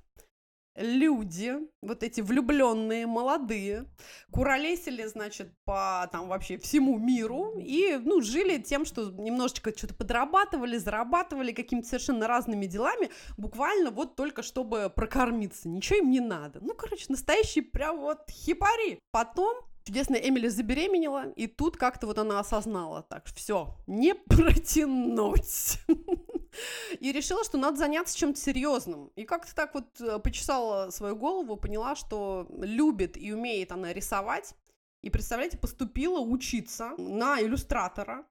[0.77, 3.85] люди, вот эти влюбленные молодые,
[4.31, 10.77] куролесили, значит, по там вообще всему миру и, ну, жили тем, что немножечко что-то подрабатывали,
[10.77, 16.59] зарабатывали какими-то совершенно разными делами, буквально вот только чтобы прокормиться, ничего им не надо.
[16.61, 18.99] Ну, короче, настоящий прям вот хипари.
[19.11, 19.57] Потом
[19.87, 25.79] Чудесная Эмили забеременела, и тут как-то вот она осознала, так, все, не протянуть.
[26.99, 29.11] И решила, что надо заняться чем-то серьезным.
[29.15, 34.55] И как-то так вот э, почесала свою голову, поняла, что любит и умеет она рисовать.
[35.01, 38.25] И, представляете, поступила учиться на иллюстратора.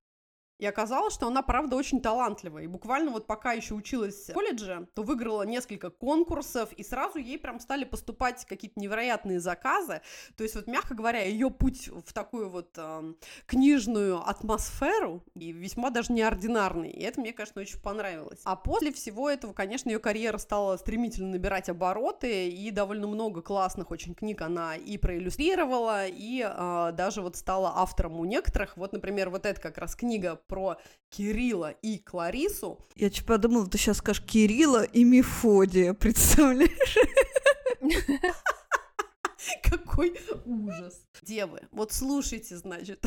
[0.58, 2.64] И оказалось, что она, правда, очень талантливая.
[2.64, 7.38] И буквально вот пока еще училась в колледже, то выиграла несколько конкурсов, и сразу ей
[7.38, 10.00] прям стали поступать какие-то невероятные заказы.
[10.36, 13.14] То есть вот, мягко говоря, ее путь в такую вот э,
[13.46, 16.90] книжную атмосферу и весьма даже неординарный.
[16.90, 18.40] И это мне, конечно, очень понравилось.
[18.44, 23.90] А после всего этого, конечно, ее карьера стала стремительно набирать обороты, и довольно много классных
[23.90, 28.76] очень книг она и проиллюстрировала, и э, даже вот стала автором у некоторых.
[28.76, 30.78] Вот, например, вот эта как раз книга про
[31.08, 32.78] Кирилла и Кларису.
[32.94, 36.98] Я чуть подумала, ты сейчас скажешь Кирилла и Мефодия, представляешь?
[39.62, 41.02] Какой ужас.
[41.22, 43.04] Девы, вот слушайте, значит,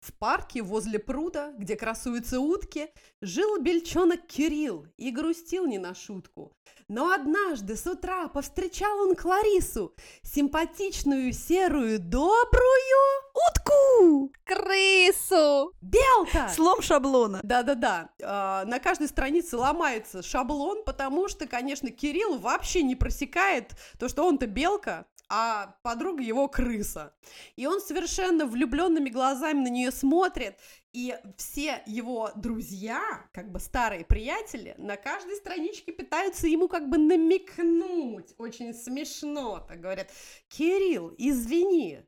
[0.00, 2.90] в парке возле пруда, где красуются утки,
[3.20, 6.52] жил бельчонок Кирилл и грустил не на шутку.
[6.88, 14.32] Но однажды с утра повстречал он Кларису, симпатичную, серую, добрую утку!
[14.44, 15.72] Крысу!
[15.82, 16.48] Белка!
[16.48, 17.40] Слом шаблона.
[17.42, 18.10] Да-да-да.
[18.22, 24.24] А, на каждой странице ломается шаблон, потому что, конечно, Кирилл вообще не просекает то, что
[24.24, 27.14] он-то белка, а подруга его крыса.
[27.56, 30.58] И он совершенно влюбленными глазами на нее смотрит,
[30.92, 36.98] и все его друзья, как бы старые приятели, на каждой страничке пытаются ему как бы
[36.98, 38.34] намекнуть.
[38.38, 40.10] Очень смешно, так говорят.
[40.48, 42.00] Кирилл, извини,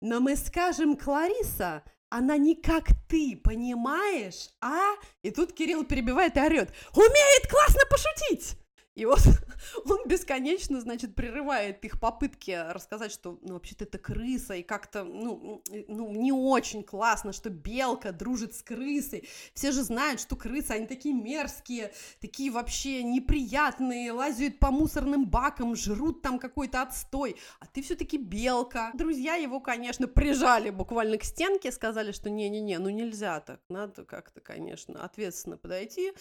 [0.00, 4.94] но мы скажем Клариса, она не как ты, понимаешь, а?
[5.22, 6.72] И тут Кирилл перебивает и орет.
[6.94, 8.56] Умеет классно пошутить!
[8.94, 9.20] И вот
[9.84, 15.62] он бесконечно, значит, прерывает их попытки рассказать, что, ну, вообще-то это крыса, и как-то, ну,
[15.88, 19.28] ну, не очень классно, что белка дружит с крысой.
[19.52, 25.74] Все же знают, что крысы, они такие мерзкие, такие вообще неприятные, лазят по мусорным бакам,
[25.74, 28.92] жрут там какой-то отстой, а ты все-таки белка.
[28.94, 34.40] Друзья его, конечно, прижали буквально к стенке, сказали, что не-не-не, ну нельзя так, надо как-то,
[34.40, 36.12] конечно, ответственно подойти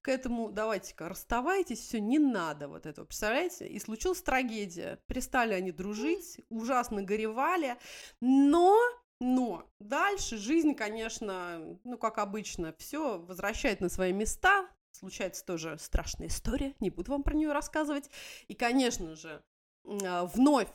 [0.00, 3.66] к этому, давайте-ка расставайтесь, все, не надо вот этого, представляете?
[3.66, 4.98] И случилась трагедия.
[5.06, 7.76] Перестали они дружить, ужасно горевали,
[8.20, 8.78] но
[9.24, 14.68] но дальше жизнь, конечно, ну, как обычно, все возвращает на свои места.
[14.90, 18.10] Случается тоже страшная история, не буду вам про нее рассказывать.
[18.48, 19.40] И, конечно же,
[19.86, 20.68] а, вновь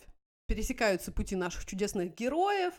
[0.47, 2.73] пересекаются пути наших чудесных героев,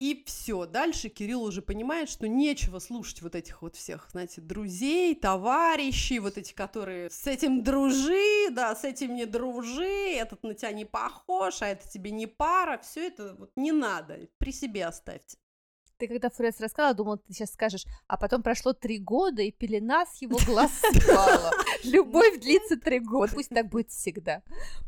[0.00, 5.16] и все, дальше Кирилл уже понимает, что нечего слушать вот этих вот всех, знаете, друзей,
[5.16, 10.70] товарищей, вот эти, которые с этим дружи, да, с этим не дружи, этот на тебя
[10.70, 15.36] не похож, а это тебе не пара, все это вот не надо, при себе оставьте.
[15.96, 20.06] Ты когда Фрес рассказала, думала, ты сейчас скажешь, а потом прошло три года, и пелена
[20.06, 20.70] с его глаз
[21.02, 21.50] спала.
[21.82, 23.32] Любовь длится три года.
[23.34, 24.42] Пусть так будет всегда.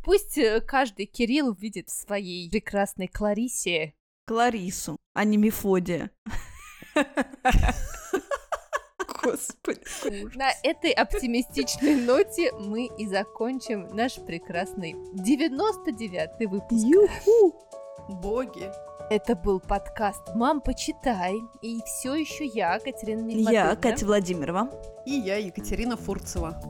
[0.05, 3.95] Пусть э, каждый Кирилл видит в своей прекрасной Кларисе
[4.31, 6.13] Кларису, а не Мефодия.
[9.25, 10.37] Господи.
[10.37, 16.85] На этой оптимистичной ноте мы и закончим наш прекрасный 99-й выпуск.
[16.87, 17.57] Юху!
[18.09, 18.71] Боги.
[19.11, 21.35] Это был подкаст «Мам, почитай».
[21.61, 23.51] И все еще я, Катерина Нигматульна.
[23.51, 24.71] Я, Катя Владимирова.
[25.07, 26.63] И я, Екатерина Фурцева.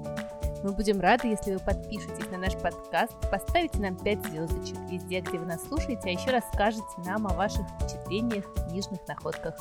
[0.62, 5.38] Мы будем рады, если вы подпишетесь на наш подкаст, поставите нам 5 звездочек везде, где
[5.38, 9.56] вы нас слушаете, а еще расскажете нам о ваших впечатлениях, книжных находках.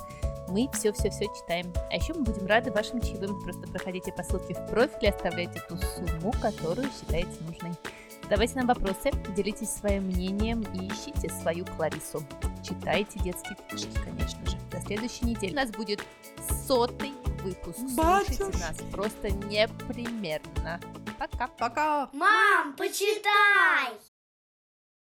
[0.49, 1.71] Мы все-все-все читаем.
[1.89, 3.41] А еще мы будем рады вашим чаевым.
[3.41, 7.71] Просто проходите по ссылке в профиле, оставляйте ту сумму, которую считаете нужной.
[8.29, 12.23] Задавайте нам вопросы, делитесь своим мнением и ищите свою Кларису.
[12.63, 14.55] Читайте детские книжки, конечно же.
[14.69, 16.05] До следующей недели у нас будет
[16.67, 17.11] сотый
[17.41, 17.79] выпуск.
[17.91, 20.79] Слушайте нас просто непременно.
[21.17, 21.47] Пока.
[21.47, 22.09] Пока.
[22.13, 23.97] Мам, почитай!